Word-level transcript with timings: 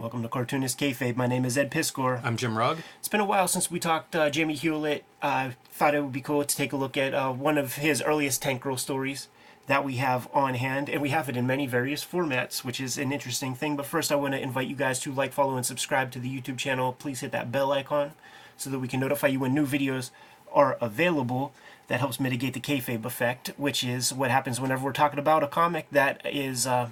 Welcome 0.00 0.22
to 0.22 0.30
Cartoonist 0.30 0.78
Kayfabe. 0.78 1.14
My 1.14 1.26
name 1.26 1.44
is 1.44 1.58
Ed 1.58 1.70
Piskor. 1.70 2.24
I'm 2.24 2.38
Jim 2.38 2.56
Rugg. 2.56 2.78
It's 3.00 3.08
been 3.08 3.20
a 3.20 3.24
while 3.26 3.46
since 3.46 3.70
we 3.70 3.78
talked 3.78 4.16
uh, 4.16 4.30
Jamie 4.30 4.54
Hewlett. 4.54 5.04
Uh, 5.20 5.50
thought 5.70 5.94
it 5.94 6.00
would 6.00 6.10
be 6.10 6.22
cool 6.22 6.42
to 6.42 6.56
take 6.56 6.72
a 6.72 6.76
look 6.78 6.96
at 6.96 7.12
uh, 7.12 7.30
one 7.30 7.58
of 7.58 7.74
his 7.74 8.00
earliest 8.00 8.40
Tank 8.40 8.62
Girl 8.62 8.78
stories 8.78 9.28
that 9.66 9.84
we 9.84 9.96
have 9.96 10.26
on 10.32 10.54
hand, 10.54 10.88
and 10.88 11.02
we 11.02 11.10
have 11.10 11.28
it 11.28 11.36
in 11.36 11.46
many 11.46 11.66
various 11.66 12.02
formats, 12.02 12.64
which 12.64 12.80
is 12.80 12.96
an 12.96 13.12
interesting 13.12 13.54
thing. 13.54 13.76
But 13.76 13.84
first, 13.84 14.10
I 14.10 14.14
want 14.14 14.32
to 14.32 14.40
invite 14.40 14.68
you 14.68 14.74
guys 14.74 15.00
to 15.00 15.12
like, 15.12 15.34
follow, 15.34 15.56
and 15.56 15.66
subscribe 15.66 16.10
to 16.12 16.18
the 16.18 16.34
YouTube 16.34 16.56
channel. 16.56 16.94
Please 16.94 17.20
hit 17.20 17.32
that 17.32 17.52
bell 17.52 17.70
icon 17.70 18.12
so 18.56 18.70
that 18.70 18.78
we 18.78 18.88
can 18.88 19.00
notify 19.00 19.26
you 19.26 19.40
when 19.40 19.52
new 19.52 19.66
videos 19.66 20.12
are 20.50 20.78
available. 20.80 21.52
That 21.90 21.98
helps 21.98 22.20
mitigate 22.20 22.54
the 22.54 22.60
kayfabe 22.60 23.04
effect, 23.04 23.50
which 23.56 23.82
is 23.82 24.14
what 24.14 24.30
happens 24.30 24.60
whenever 24.60 24.84
we're 24.84 24.92
talking 24.92 25.18
about 25.18 25.42
a 25.42 25.48
comic 25.48 25.90
that 25.90 26.24
is 26.24 26.64
uh, 26.64 26.90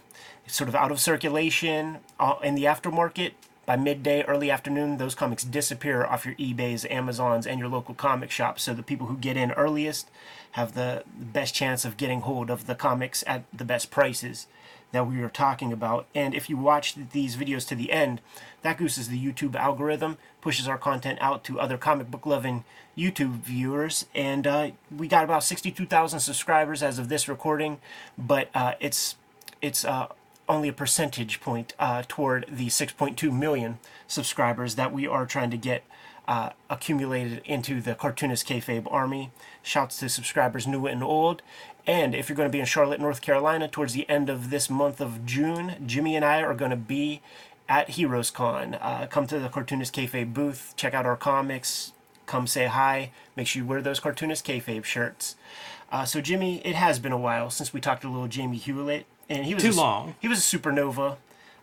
sort 0.49 0.67
of 0.67 0.75
out 0.75 0.91
of 0.91 0.99
circulation 0.99 1.99
uh, 2.19 2.35
in 2.43 2.57
the 2.57 2.65
aftermarket. 2.65 3.35
By 3.65 3.77
midday, 3.77 4.25
early 4.25 4.51
afternoon, 4.51 4.97
those 4.97 5.15
comics 5.15 5.45
disappear 5.45 6.05
off 6.05 6.27
your 6.27 6.35
eBays, 6.35 6.85
Amazons, 6.91 7.47
and 7.47 7.61
your 7.61 7.69
local 7.69 7.95
comic 7.95 8.33
shops. 8.33 8.65
So 8.65 8.75
the 8.75 8.83
people 8.83 9.07
who 9.07 9.17
get 9.17 9.37
in 9.37 9.53
earliest 9.53 10.11
have 10.53 10.75
the 10.75 11.05
best 11.17 11.55
chance 11.55 11.85
of 11.85 11.97
getting 11.97 12.23
hold 12.23 12.51
of 12.51 12.67
the 12.67 12.75
comics 12.75 13.23
at 13.29 13.45
the 13.53 13.65
best 13.65 13.93
prices 13.93 14.49
that 14.93 15.07
we 15.07 15.19
were 15.19 15.29
talking 15.29 15.73
about. 15.73 16.07
And 16.15 16.35
if 16.35 16.49
you 16.49 16.57
watch 16.57 16.95
these 17.13 17.37
videos 17.37 17.67
to 17.69 17.75
the 17.75 17.93
end, 17.93 18.21
that 18.63 18.79
gooses 18.79 19.09
the 19.09 19.23
YouTube 19.23 19.55
algorithm, 19.55 20.19
pushes 20.41 20.67
our 20.67 20.79
content 20.79 21.19
out 21.21 21.45
to 21.45 21.61
other 21.61 21.79
comic 21.79 22.11
book 22.11 22.27
loving 22.27 22.65
YouTube 22.97 23.41
viewers. 23.41 24.07
And 24.15 24.47
uh, 24.47 24.71
we 24.95 25.09
got 25.09 25.25
about 25.25 25.45
62,000 25.45 26.21
subscribers 26.21 26.83
as 26.83 26.99
of 26.99 27.09
this 27.09 27.29
recording, 27.29 27.79
but 28.17 28.49
uh, 28.55 28.75
it's 28.81 29.17
it's 29.61 29.85
uh, 29.85 30.07
only 30.49 30.69
a 30.69 30.73
percentage 30.73 31.41
point 31.41 31.75
uh, 31.79 32.03
toward 32.09 32.47
the 32.49 32.69
6.2 32.69 33.33
million 33.33 33.79
subscribers 34.07 34.77
that 34.77 34.93
we 34.93 35.07
are 35.07 35.27
trying 35.27 35.51
to 35.51 35.57
get 35.57 35.85
uh, 36.29 36.51
accumulated 36.69 37.41
into 37.45 37.81
the 37.81 37.95
Cartoonist 37.95 38.47
Kayfabe 38.47 38.87
army. 38.91 39.31
Shouts 39.63 39.99
to 40.01 40.09
subscribers 40.09 40.67
new 40.67 40.87
and 40.87 41.03
old. 41.03 41.43
And 41.89 42.15
if 42.15 42.29
you're 42.29 42.37
going 42.37 42.51
to 42.51 42.53
be 42.53 42.61
in 42.61 42.67
Charlotte, 42.67 43.01
North 43.01 43.23
Carolina, 43.23 43.67
towards 43.67 43.95
the 43.95 44.09
end 44.11 44.29
of 44.29 44.51
this 44.51 44.69
month 44.69 45.01
of 45.01 45.25
June, 45.25 45.75
Jimmy 45.87 46.17
and 46.17 46.25
I 46.25 46.43
are 46.43 46.53
going 46.53 46.71
to 46.71 46.77
be 46.77 47.23
at 47.67 47.91
Heroes 47.91 48.31
Con. 48.31 48.75
Uh, 48.75 49.07
come 49.11 49.27
to 49.27 49.39
the 49.39 49.49
Cartoonist 49.49 49.95
Kayfabe 49.95 50.35
booth, 50.35 50.75
check 50.77 50.93
out 50.93 51.07
our 51.07 51.17
comics, 51.17 51.95
come 52.27 52.47
say 52.47 52.67
hi. 52.67 53.11
Make 53.37 53.47
sure 53.47 53.63
you 53.63 53.67
wear 53.67 53.81
those 53.81 54.01
Cartoonist 54.01 54.47
Kayfabe 54.47 54.85
shirts. 54.85 55.37
Uh, 55.91 56.05
so, 56.05 56.21
Jimmy, 56.21 56.59
it 56.59 56.75
has 56.75 56.99
been 56.99 57.11
a 57.11 57.17
while 57.17 57.49
since 57.49 57.73
we 57.73 57.81
talked 57.81 58.03
to 58.03 58.11
little 58.11 58.29
Jamie 58.29 58.59
Hewlett, 58.59 59.07
and 59.31 59.47
he 59.47 59.55
was 59.55 59.63
Too 59.65 59.71
a, 59.71 59.73
long. 59.73 60.15
He 60.21 60.29
was 60.29 60.41
a 60.41 60.59
supernova 60.59 61.17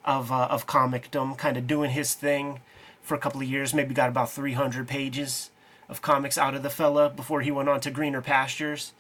of 0.04 0.32
uh, 0.32 0.48
of 0.50 0.66
comicdom, 0.66 1.38
kind 1.38 1.56
of 1.56 1.68
doing 1.68 1.92
his 1.92 2.16
thing 2.16 2.62
for 3.04 3.14
a 3.14 3.20
couple 3.20 3.42
of 3.42 3.48
years. 3.48 3.76
Maybe 3.76 3.94
got 3.94 4.10
about 4.10 4.32
300 4.32 4.88
pages 4.88 5.52
of 5.88 6.02
comics 6.02 6.36
out 6.36 6.56
of 6.56 6.64
the 6.64 6.72
fella 6.72 7.12
before 7.12 7.42
he 7.42 7.52
went 7.52 7.70
on 7.70 7.80
to 7.82 7.92
greener 7.92 8.22
pastures. 8.22 8.94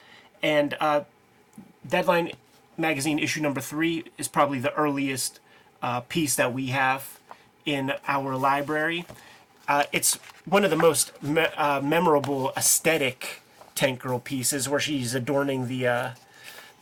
And 0.44 0.78
uh, 0.80 1.02
Deadline 1.88 2.32
magazine 2.78 3.20
issue 3.20 3.42
number 3.42 3.62
three 3.62 4.06
is 4.18 4.28
probably 4.28 4.60
the 4.60 4.74
earliest 4.74 5.40
uh, 5.82 6.02
piece 6.02 6.36
that 6.36 6.54
we 6.54 6.68
have 6.68 7.20
in 7.66 7.94
our 8.08 8.36
library. 8.36 9.06
Uh, 9.68 9.84
it's 9.92 10.16
one 10.46 10.64
of 10.64 10.70
the 10.70 10.76
most 10.78 11.12
me- 11.24 11.48
uh, 11.58 11.82
memorable 11.82 12.52
aesthetic 12.56 13.42
Tank 13.74 14.00
Girl 14.02 14.20
pieces 14.20 14.70
where 14.70 14.80
she's 14.80 15.16
adorning 15.16 15.68
the 15.68 15.88
uh, 15.88 16.10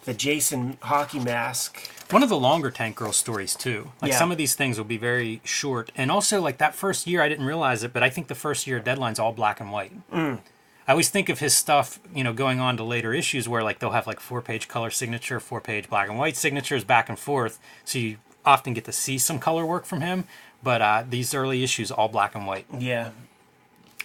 the 0.05 0.13
Jason 0.13 0.77
hockey 0.81 1.19
mask. 1.19 1.89
One 2.11 2.21
of 2.23 2.29
the 2.29 2.37
longer 2.37 2.69
Tank 2.69 2.97
Girl 2.97 3.13
stories 3.13 3.55
too. 3.55 3.91
Like 4.01 4.11
Yeah. 4.11 4.17
some 4.17 4.31
of 4.31 4.37
these 4.37 4.53
things 4.53 4.77
will 4.77 4.83
be 4.85 4.97
very 4.97 5.41
short, 5.45 5.91
and 5.95 6.11
also 6.11 6.41
like 6.41 6.57
that 6.57 6.75
first 6.75 7.07
year, 7.07 7.21
I 7.21 7.29
didn't 7.29 7.45
realize 7.45 7.83
it, 7.83 7.93
but 7.93 8.03
I 8.03 8.09
think 8.09 8.27
the 8.27 8.35
first 8.35 8.67
year 8.67 8.79
Deadline's 8.79 9.17
all 9.17 9.31
black 9.31 9.59
and 9.61 9.71
white. 9.71 9.93
Mm. 10.11 10.39
I 10.87 10.91
always 10.91 11.09
think 11.09 11.29
of 11.29 11.39
his 11.39 11.53
stuff, 11.55 11.99
you 12.13 12.23
know, 12.23 12.33
going 12.33 12.59
on 12.59 12.75
to 12.77 12.83
later 12.83 13.13
issues 13.13 13.47
where 13.47 13.63
like 13.63 13.79
they'll 13.79 13.91
have 13.91 14.07
like 14.07 14.19
four 14.19 14.41
page 14.41 14.67
color 14.67 14.89
signature, 14.89 15.39
four 15.39 15.61
page 15.61 15.89
black 15.89 16.09
and 16.09 16.17
white 16.17 16.35
signatures 16.35 16.83
back 16.83 17.09
and 17.09 17.17
forth, 17.17 17.59
so 17.85 17.99
you 17.99 18.17
often 18.45 18.73
get 18.73 18.85
to 18.85 18.91
see 18.91 19.17
some 19.17 19.39
color 19.39 19.65
work 19.65 19.85
from 19.85 20.01
him. 20.01 20.25
But 20.61 20.81
uh, 20.81 21.03
these 21.09 21.33
early 21.33 21.63
issues 21.63 21.91
all 21.91 22.07
black 22.09 22.35
and 22.35 22.45
white, 22.47 22.65
Yeah, 22.77 23.11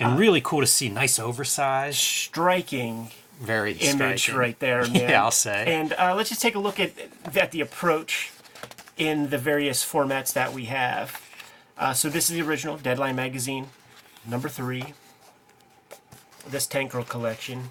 and 0.01 0.15
Uh, 0.15 0.17
really 0.17 0.41
cool 0.41 0.61
to 0.61 0.67
see. 0.67 0.89
Nice 0.89 1.19
oversized, 1.19 1.99
striking 1.99 3.11
very 3.41 3.73
image 3.73 4.23
striking. 4.23 4.35
right 4.35 4.59
there, 4.59 4.83
man. 4.89 4.95
Yeah, 5.11 5.23
I'll 5.23 5.31
say. 5.31 5.65
And 5.67 5.93
uh, 5.95 6.15
let's 6.17 6.29
just 6.29 6.43
take 6.43 6.55
a 6.55 6.59
look 6.59 6.79
at 6.81 6.93
at 7.37 7.51
the 7.53 7.61
approach 7.61 8.31
in 8.97 9.31
the 9.31 9.39
various 9.39 9.85
formats 9.85 10.33
that 10.33 10.53
we 10.53 10.65
have. 10.67 11.21
Uh, 11.77 11.93
so 11.93 12.09
this 12.09 12.29
is 12.29 12.35
the 12.37 12.43
original 12.43 12.77
Deadline 12.77 13.15
magazine, 13.17 13.69
number 14.27 14.49
three. 14.49 14.95
This 16.51 16.67
Tank 16.67 16.93
Girl 16.93 17.05
collection 17.05 17.71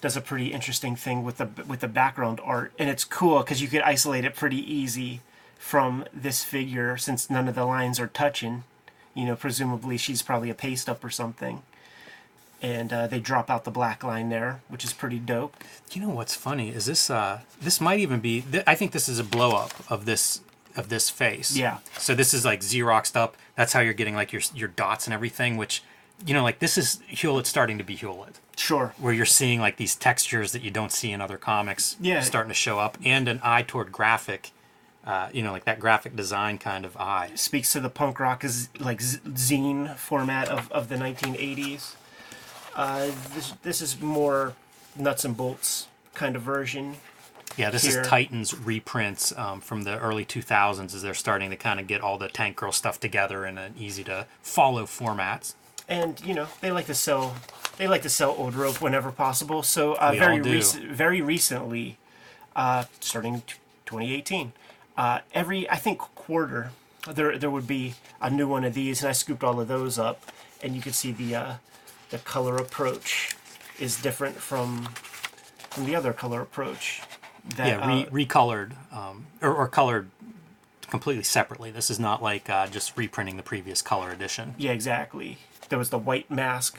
does 0.00 0.16
a 0.16 0.20
pretty 0.20 0.52
interesting 0.52 0.96
thing 0.96 1.24
with 1.24 1.38
the 1.38 1.48
with 1.66 1.80
the 1.80 1.88
background 1.88 2.40
art, 2.44 2.72
and 2.78 2.88
it's 2.88 3.04
cool 3.04 3.38
because 3.40 3.60
you 3.60 3.68
could 3.68 3.82
isolate 3.82 4.24
it 4.24 4.34
pretty 4.34 4.58
easy 4.72 5.20
from 5.58 6.04
this 6.12 6.44
figure 6.44 6.96
since 6.96 7.28
none 7.28 7.48
of 7.48 7.54
the 7.54 7.64
lines 7.64 7.98
are 7.98 8.06
touching. 8.06 8.64
You 9.14 9.26
know, 9.26 9.36
presumably 9.36 9.96
she's 9.96 10.22
probably 10.22 10.50
a 10.50 10.54
paste 10.54 10.88
up 10.88 11.02
or 11.04 11.10
something. 11.10 11.62
And 12.60 12.92
uh, 12.92 13.06
they 13.06 13.20
drop 13.20 13.50
out 13.50 13.62
the 13.64 13.70
black 13.70 14.02
line 14.02 14.30
there, 14.30 14.62
which 14.68 14.84
is 14.84 14.92
pretty 14.92 15.20
dope. 15.20 15.56
You 15.92 16.02
know 16.02 16.08
what's 16.08 16.34
funny 16.34 16.70
is 16.70 16.86
this. 16.86 17.08
Uh, 17.08 17.40
this 17.60 17.80
might 17.80 18.00
even 18.00 18.18
be. 18.18 18.40
Th- 18.40 18.64
I 18.66 18.74
think 18.74 18.90
this 18.90 19.08
is 19.08 19.20
a 19.20 19.24
blow 19.24 19.52
up 19.52 19.72
of 19.88 20.06
this 20.06 20.40
of 20.76 20.88
this 20.88 21.08
face. 21.08 21.56
Yeah. 21.56 21.78
So 21.98 22.14
this 22.14 22.34
is 22.34 22.44
like 22.44 22.60
xeroxed 22.60 23.14
up. 23.14 23.36
That's 23.54 23.72
how 23.72 23.80
you're 23.80 23.92
getting 23.92 24.16
like 24.16 24.32
your 24.32 24.42
your 24.54 24.68
dots 24.68 25.06
and 25.06 25.14
everything. 25.14 25.56
Which, 25.56 25.84
you 26.26 26.34
know, 26.34 26.42
like 26.42 26.58
this 26.58 26.76
is 26.78 27.00
Hewlett 27.06 27.46
starting 27.46 27.78
to 27.78 27.84
be 27.84 27.94
Hewlett, 27.94 28.40
Sure. 28.56 28.92
where 28.98 29.12
you're 29.12 29.24
seeing 29.26 29.60
like 29.60 29.76
these 29.76 29.94
textures 29.94 30.52
that 30.52 30.62
you 30.62 30.70
don't 30.70 30.92
see 30.92 31.12
in 31.12 31.20
other 31.20 31.36
comics. 31.38 31.96
Yeah. 32.00 32.20
Starting 32.20 32.48
to 32.50 32.54
show 32.54 32.78
up, 32.78 32.98
and 33.04 33.28
an 33.28 33.40
eye 33.42 33.62
toward 33.62 33.92
graphic. 33.92 34.50
Uh, 35.04 35.30
you 35.32 35.42
know, 35.42 35.52
like 35.52 35.64
that 35.64 35.80
graphic 35.80 36.14
design 36.16 36.58
kind 36.58 36.84
of 36.84 36.94
eye. 36.98 37.30
speaks 37.34 37.72
to 37.72 37.80
the 37.80 37.88
punk 37.88 38.20
rock 38.20 38.44
is 38.44 38.68
like 38.78 39.00
z- 39.00 39.18
zine 39.28 39.96
format 39.96 40.48
of, 40.48 40.70
of 40.70 40.88
the 40.90 40.96
1980s. 40.96 41.94
Uh, 42.74 43.06
this 43.34 43.52
this 43.62 43.80
is 43.80 44.00
more 44.00 44.54
nuts 44.96 45.24
and 45.24 45.34
bolts 45.36 45.88
kind 46.14 46.36
of 46.36 46.42
version. 46.42 46.96
Yeah, 47.56 47.70
this 47.70 47.84
Here. 47.84 48.02
is 48.02 48.06
Titan's 48.06 48.54
reprints 48.54 49.32
um, 49.36 49.60
from 49.60 49.82
the 49.82 49.98
early 49.98 50.24
2000s 50.24 50.94
as 50.94 51.00
they're 51.02 51.14
starting 51.14 51.48
to 51.50 51.56
kind 51.56 51.80
of 51.80 51.86
get 51.86 52.02
all 52.02 52.18
the 52.18 52.28
Tank 52.28 52.56
Girl 52.56 52.70
stuff 52.72 53.00
together 53.00 53.46
in 53.46 53.56
an 53.56 53.74
easy 53.78 54.04
to 54.04 54.26
follow 54.42 54.84
format. 54.84 55.54
And 55.88 56.20
you 56.24 56.34
know 56.34 56.46
they 56.60 56.70
like 56.70 56.86
to 56.86 56.94
sell 56.94 57.36
they 57.78 57.86
like 57.88 58.02
to 58.02 58.10
sell 58.10 58.34
old 58.36 58.54
rope 58.54 58.80
whenever 58.80 59.10
possible. 59.12 59.62
So 59.62 59.94
uh, 59.94 60.10
We 60.12 60.18
very 60.18 60.34
all 60.38 60.42
do. 60.42 60.52
recent, 60.52 60.84
very 60.90 61.20
recently, 61.22 61.96
uh, 62.56 62.84
starting 63.00 63.42
t- 63.42 63.54
2018, 63.86 64.52
uh, 64.96 65.20
every 65.32 65.68
I 65.70 65.76
think 65.76 65.98
quarter 66.00 66.72
there 67.08 67.38
there 67.38 67.50
would 67.50 67.66
be 67.66 67.94
a 68.20 68.28
new 68.28 68.48
one 68.48 68.64
of 68.64 68.74
these, 68.74 69.00
and 69.02 69.08
I 69.08 69.12
scooped 69.12 69.42
all 69.44 69.60
of 69.60 69.68
those 69.68 69.98
up, 69.98 70.20
and 70.62 70.74
you 70.74 70.82
can 70.82 70.92
see 70.92 71.12
the 71.12 71.34
uh, 71.34 71.52
the 72.10 72.18
color 72.18 72.56
approach 72.56 73.36
is 73.78 74.00
different 74.00 74.36
from 74.36 74.88
from 75.70 75.84
the 75.86 75.94
other 75.94 76.12
color 76.12 76.40
approach. 76.42 77.00
That, 77.56 77.66
yeah, 77.68 77.86
re- 77.88 78.04
uh, 78.04 78.10
recolored 78.10 78.72
um, 78.92 79.26
or, 79.40 79.54
or 79.54 79.68
colored 79.68 80.10
completely 80.90 81.22
separately. 81.22 81.70
This 81.70 81.90
is 81.90 81.98
not 82.00 82.22
like 82.22 82.50
uh, 82.50 82.66
just 82.66 82.96
reprinting 82.96 83.36
the 83.36 83.42
previous 83.42 83.80
color 83.80 84.10
edition. 84.10 84.54
Yeah, 84.58 84.72
exactly. 84.72 85.38
There 85.68 85.78
was 85.78 85.90
the 85.90 85.98
white 85.98 86.30
mask 86.30 86.78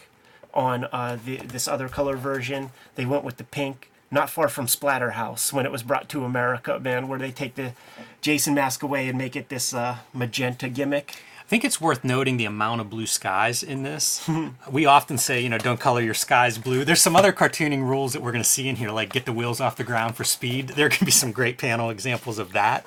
on 0.53 0.85
uh, 0.85 1.17
the, 1.23 1.37
this 1.37 1.67
other 1.67 1.89
color 1.89 2.15
version. 2.15 2.71
They 2.95 3.05
went 3.05 3.23
with 3.23 3.37
the 3.37 3.43
pink, 3.43 3.91
not 4.11 4.29
far 4.29 4.49
from 4.49 4.65
Splatterhouse 4.65 5.53
when 5.53 5.65
it 5.65 5.71
was 5.71 5.83
brought 5.83 6.09
to 6.09 6.25
America, 6.25 6.79
man, 6.79 7.07
where 7.07 7.19
they 7.19 7.31
take 7.31 7.55
the 7.55 7.73
Jason 8.21 8.53
mask 8.53 8.83
away 8.83 9.07
and 9.07 9.17
make 9.17 9.35
it 9.35 9.49
this 9.49 9.73
uh, 9.73 9.97
magenta 10.13 10.69
gimmick. 10.69 11.17
I 11.39 11.49
think 11.49 11.65
it's 11.65 11.81
worth 11.81 12.03
noting 12.03 12.37
the 12.37 12.45
amount 12.45 12.81
of 12.81 12.91
blue 12.91 13.07
skies 13.07 13.63
in 13.63 13.81
this. 13.81 14.27
we 14.71 14.85
often 14.85 15.17
say, 15.17 15.41
you 15.41 15.49
know, 15.49 15.57
don't 15.57 15.79
color 15.79 16.01
your 16.01 16.13
skies 16.13 16.59
blue. 16.59 16.85
There's 16.85 17.01
some 17.01 17.15
other 17.15 17.33
cartooning 17.33 17.81
rules 17.81 18.13
that 18.13 18.21
we're 18.21 18.31
going 18.31 18.43
to 18.43 18.49
see 18.49 18.67
in 18.67 18.75
here, 18.75 18.91
like 18.91 19.11
get 19.11 19.25
the 19.25 19.33
wheels 19.33 19.59
off 19.59 19.75
the 19.75 19.83
ground 19.83 20.15
for 20.15 20.23
speed. 20.23 20.69
There 20.69 20.89
can 20.89 21.05
be 21.05 21.11
some 21.11 21.31
great 21.31 21.57
panel 21.57 21.89
examples 21.89 22.37
of 22.37 22.53
that. 22.53 22.85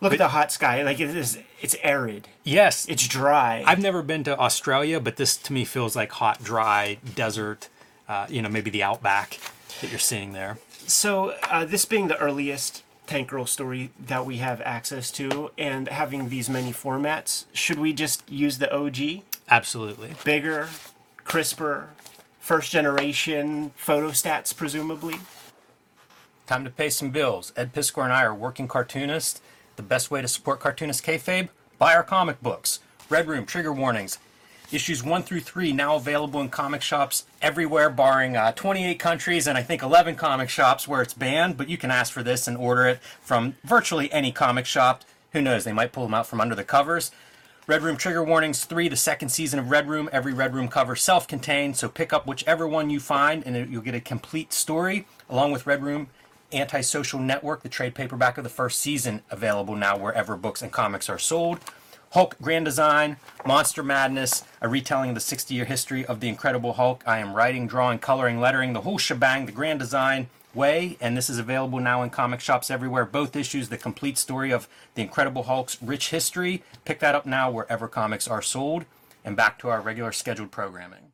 Look 0.00 0.12
at 0.12 0.18
the 0.18 0.28
hot 0.28 0.52
sky. 0.52 0.82
Like 0.82 1.00
it 1.00 1.14
is, 1.16 1.38
it's 1.60 1.74
arid. 1.82 2.28
Yes, 2.44 2.86
It's 2.86 3.08
dry. 3.08 3.62
I've 3.66 3.78
never 3.80 4.02
been 4.02 4.24
to 4.24 4.38
Australia, 4.38 5.00
but 5.00 5.16
this 5.16 5.36
to 5.38 5.52
me 5.52 5.64
feels 5.64 5.96
like 5.96 6.12
hot, 6.12 6.42
dry 6.42 6.98
desert. 7.14 7.68
Uh, 8.08 8.26
you 8.28 8.40
know, 8.40 8.48
maybe 8.48 8.70
the 8.70 8.82
outback 8.82 9.40
that 9.80 9.90
you're 9.90 9.98
seeing 9.98 10.32
there. 10.32 10.58
So, 10.86 11.34
uh, 11.50 11.64
this 11.64 11.84
being 11.84 12.06
the 12.06 12.16
earliest 12.18 12.84
Tank 13.08 13.28
Girl 13.28 13.46
story 13.46 13.90
that 13.98 14.24
we 14.24 14.36
have 14.36 14.60
access 14.60 15.10
to, 15.12 15.50
and 15.58 15.88
having 15.88 16.28
these 16.28 16.48
many 16.48 16.72
formats, 16.72 17.46
should 17.52 17.78
we 17.78 17.92
just 17.92 18.28
use 18.30 18.58
the 18.58 18.72
OG? 18.72 19.22
Absolutely. 19.48 20.12
Bigger, 20.24 20.68
crisper, 21.24 21.88
first 22.38 22.70
generation 22.70 23.72
photo 23.76 24.10
stats, 24.10 24.56
presumably? 24.56 25.16
Time 26.46 26.62
to 26.62 26.70
pay 26.70 26.88
some 26.90 27.10
bills. 27.10 27.52
Ed 27.56 27.72
Piskor 27.72 28.04
and 28.04 28.12
I 28.12 28.22
are 28.22 28.34
working 28.34 28.68
cartoonists. 28.68 29.40
The 29.76 29.82
best 29.82 30.10
way 30.10 30.22
to 30.22 30.28
support 30.28 30.60
Cartoonist 30.60 31.04
Kayfabe? 31.04 31.50
Buy 31.78 31.94
our 31.94 32.02
comic 32.02 32.42
books. 32.42 32.80
Red 33.10 33.28
Room, 33.28 33.44
Trigger 33.44 33.74
Warnings. 33.74 34.18
Issues 34.72 35.04
1 35.04 35.22
through 35.22 35.40
3 35.40 35.72
now 35.72 35.96
available 35.96 36.40
in 36.40 36.48
comic 36.48 36.80
shops 36.80 37.26
everywhere, 37.42 37.90
barring 37.90 38.36
uh, 38.36 38.52
28 38.52 38.98
countries 38.98 39.46
and 39.46 39.56
I 39.58 39.62
think 39.62 39.82
11 39.82 40.16
comic 40.16 40.48
shops 40.48 40.88
where 40.88 41.02
it's 41.02 41.12
banned, 41.12 41.58
but 41.58 41.68
you 41.68 41.76
can 41.76 41.90
ask 41.90 42.10
for 42.10 42.22
this 42.22 42.48
and 42.48 42.56
order 42.56 42.86
it 42.86 43.00
from 43.20 43.54
virtually 43.64 44.10
any 44.10 44.32
comic 44.32 44.64
shop. 44.64 45.04
Who 45.32 45.42
knows, 45.42 45.64
they 45.64 45.72
might 45.72 45.92
pull 45.92 46.04
them 46.04 46.14
out 46.14 46.26
from 46.26 46.40
under 46.40 46.54
the 46.54 46.64
covers. 46.64 47.10
Red 47.66 47.82
Room 47.82 47.96
Trigger 47.96 48.24
Warnings 48.24 48.64
3, 48.64 48.88
the 48.88 48.96
second 48.96 49.28
season 49.28 49.58
of 49.58 49.70
Red 49.70 49.88
Room. 49.88 50.08
Every 50.10 50.32
Red 50.32 50.54
Room 50.54 50.68
cover 50.68 50.96
self 50.96 51.28
contained, 51.28 51.76
so 51.76 51.88
pick 51.88 52.14
up 52.14 52.26
whichever 52.26 52.66
one 52.66 52.88
you 52.88 52.98
find 52.98 53.46
and 53.46 53.70
you'll 53.70 53.82
get 53.82 53.94
a 53.94 54.00
complete 54.00 54.52
story, 54.54 55.06
along 55.28 55.52
with 55.52 55.66
Red 55.66 55.82
Room 55.82 56.08
Antisocial 56.52 57.18
Network, 57.18 57.62
the 57.62 57.68
trade 57.68 57.94
paperback 57.94 58.38
of 58.38 58.44
the 58.44 58.50
first 58.50 58.80
season, 58.80 59.22
available 59.30 59.74
now 59.74 59.96
wherever 59.96 60.36
books 60.36 60.62
and 60.62 60.72
comics 60.72 61.08
are 61.08 61.18
sold. 61.18 61.58
Hulk 62.12 62.36
Grand 62.40 62.64
Design, 62.64 63.16
Monster 63.44 63.82
Madness, 63.82 64.44
a 64.60 64.68
retelling 64.68 65.10
of 65.10 65.14
the 65.14 65.20
60 65.20 65.54
year 65.54 65.64
history 65.64 66.06
of 66.06 66.20
the 66.20 66.28
Incredible 66.28 66.74
Hulk. 66.74 67.02
I 67.06 67.18
am 67.18 67.34
writing, 67.34 67.66
drawing, 67.66 67.98
coloring, 67.98 68.40
lettering, 68.40 68.72
the 68.72 68.82
whole 68.82 68.98
shebang, 68.98 69.46
the 69.46 69.52
Grand 69.52 69.80
Design 69.80 70.28
way, 70.54 70.96
and 71.00 71.16
this 71.16 71.28
is 71.28 71.38
available 71.38 71.80
now 71.80 72.02
in 72.02 72.10
comic 72.10 72.40
shops 72.40 72.70
everywhere. 72.70 73.04
Both 73.04 73.36
issues, 73.36 73.68
the 73.68 73.76
complete 73.76 74.16
story 74.16 74.50
of 74.50 74.68
the 74.94 75.02
Incredible 75.02 75.44
Hulk's 75.44 75.80
rich 75.82 76.10
history. 76.10 76.62
Pick 76.84 77.00
that 77.00 77.14
up 77.14 77.26
now 77.26 77.50
wherever 77.50 77.86
comics 77.86 78.26
are 78.26 78.42
sold. 78.42 78.86
And 79.24 79.36
back 79.36 79.58
to 79.58 79.68
our 79.68 79.80
regular 79.80 80.12
scheduled 80.12 80.52
programming. 80.52 81.12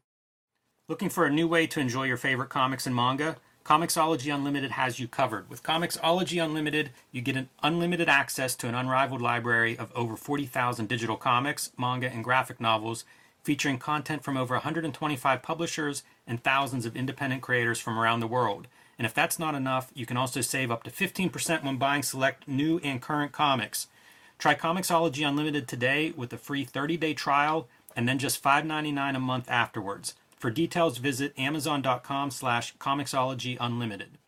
Looking 0.89 1.09
for 1.09 1.25
a 1.25 1.31
new 1.31 1.49
way 1.49 1.67
to 1.67 1.81
enjoy 1.81 2.05
your 2.05 2.19
favorite 2.19 2.51
comics 2.51 2.87
and 2.87 2.95
manga? 2.95 3.37
Comixology 3.65 4.35
Unlimited 4.35 4.73
has 4.73 4.99
you 4.99 5.07
covered. 5.07 5.49
With 5.49 5.63
Comixology 5.63 6.45
Unlimited, 6.45 6.91
you 7.13 7.21
get 7.21 7.37
an 7.37 7.49
unlimited 7.63 8.09
access 8.09 8.57
to 8.57 8.67
an 8.67 8.75
unrivaled 8.75 9.23
library 9.23 9.79
of 9.79 9.93
over 9.95 10.17
40,000 10.17 10.89
digital 10.89 11.17
comics, 11.17 11.71
manga, 11.79 12.11
and 12.13 12.25
graphic 12.25 12.61
novels 12.61 13.05
featuring 13.45 13.79
content 13.79 14.25
from 14.25 14.37
over 14.37 14.55
125 14.55 15.43
publishers 15.43 16.03
and 16.27 16.43
thousands 16.43 16.87
of 16.87 16.97
independent 16.97 17.43
creators 17.43 17.79
from 17.79 17.99
around 17.99 18.19
the 18.19 18.27
world. 18.27 18.67
And 18.99 19.07
if 19.07 19.15
that's 19.15 19.39
not 19.39 19.55
enough, 19.55 19.93
you 19.95 20.07
can 20.07 20.17
also 20.17 20.41
save 20.41 20.71
up 20.71 20.83
to 20.83 20.91
15% 20.91 21.65
when 21.65 21.77
buying 21.77 22.03
select 22.03 22.49
new 22.49 22.81
and 22.83 23.01
current 23.01 23.31
comics. 23.31 23.87
Try 24.39 24.57
Comixology 24.57 25.27
Unlimited 25.27 25.69
today 25.69 26.13
with 26.17 26.33
a 26.33 26.39
free 26.39 26.67
30-day 26.67 27.15
trial 27.15 27.69
and 27.95 28.09
then 28.09 28.19
just 28.19 28.43
$5.99 28.43 29.17
a 29.17 29.21
month 29.21 29.49
afterwards. 29.49 30.15
For 30.43 30.51
details, 30.51 30.99
visit 30.99 31.39
amazon.com 31.39 32.33
slash 32.33 32.75
comixology 32.79 33.57
unlimited. 33.61 34.19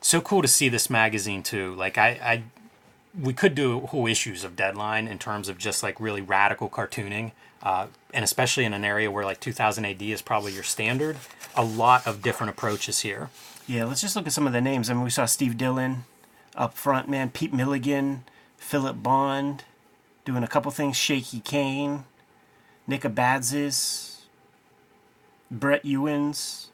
So 0.00 0.20
cool 0.20 0.42
to 0.42 0.48
see 0.48 0.68
this 0.68 0.90
magazine 0.90 1.44
too. 1.44 1.72
Like 1.76 1.96
I, 1.96 2.08
I 2.20 2.42
we 3.16 3.32
could 3.32 3.54
do 3.54 3.78
whole 3.82 4.08
issues 4.08 4.42
of 4.42 4.56
Deadline 4.56 5.06
in 5.06 5.20
terms 5.20 5.48
of 5.48 5.56
just 5.56 5.84
like 5.84 6.00
really 6.00 6.20
radical 6.20 6.68
cartooning, 6.68 7.30
uh, 7.62 7.86
and 8.12 8.24
especially 8.24 8.64
in 8.64 8.74
an 8.74 8.84
area 8.84 9.08
where 9.08 9.24
like 9.24 9.38
2000 9.38 9.84
AD 9.84 10.02
is 10.02 10.20
probably 10.20 10.52
your 10.52 10.64
standard. 10.64 11.16
A 11.54 11.64
lot 11.64 12.08
of 12.08 12.22
different 12.22 12.50
approaches 12.50 13.02
here. 13.02 13.30
Yeah, 13.68 13.84
let's 13.84 14.00
just 14.00 14.16
look 14.16 14.26
at 14.26 14.32
some 14.32 14.48
of 14.48 14.52
the 14.52 14.60
names. 14.60 14.90
I 14.90 14.94
mean, 14.94 15.04
we 15.04 15.10
saw 15.10 15.26
Steve 15.26 15.56
Dillon 15.56 16.06
up 16.56 16.74
front, 16.74 17.08
man. 17.08 17.30
Pete 17.30 17.54
Milligan, 17.54 18.24
Philip 18.56 19.00
Bond, 19.00 19.62
doing 20.24 20.42
a 20.42 20.48
couple 20.48 20.72
things. 20.72 20.96
Shaky 20.96 21.38
Kane, 21.38 22.02
Nick 22.88 23.02
Abadzis, 23.02 24.09
Brett 25.50 25.84
Ewins. 25.84 26.68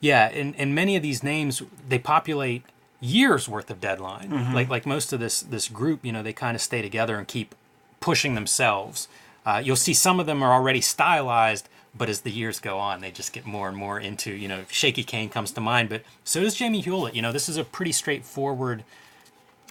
Yeah, 0.00 0.28
and, 0.28 0.54
and 0.56 0.74
many 0.74 0.96
of 0.96 1.02
these 1.02 1.22
names 1.22 1.62
they 1.88 1.98
populate 1.98 2.62
years 3.00 3.48
worth 3.48 3.70
of 3.70 3.80
deadline. 3.80 4.30
Mm-hmm. 4.30 4.54
Like 4.54 4.68
like 4.68 4.86
most 4.86 5.12
of 5.12 5.20
this 5.20 5.40
this 5.40 5.68
group, 5.68 6.04
you 6.04 6.12
know, 6.12 6.22
they 6.22 6.32
kind 6.32 6.54
of 6.54 6.60
stay 6.60 6.82
together 6.82 7.16
and 7.18 7.26
keep 7.26 7.54
pushing 8.00 8.34
themselves. 8.34 9.08
Uh, 9.44 9.60
you'll 9.64 9.76
see 9.76 9.94
some 9.94 10.20
of 10.20 10.26
them 10.26 10.42
are 10.42 10.52
already 10.52 10.80
stylized, 10.80 11.68
but 11.96 12.08
as 12.08 12.20
the 12.20 12.30
years 12.30 12.60
go 12.60 12.78
on, 12.78 13.00
they 13.00 13.10
just 13.10 13.32
get 13.32 13.46
more 13.46 13.68
and 13.68 13.76
more 13.76 13.98
into 13.98 14.32
you 14.32 14.48
know. 14.48 14.64
Shaky 14.70 15.04
Kane 15.04 15.28
comes 15.28 15.50
to 15.52 15.60
mind, 15.60 15.88
but 15.88 16.02
so 16.24 16.40
does 16.40 16.54
Jamie 16.54 16.80
Hewlett. 16.80 17.14
You 17.14 17.22
know, 17.22 17.32
this 17.32 17.48
is 17.48 17.56
a 17.56 17.64
pretty 17.64 17.92
straightforward 17.92 18.84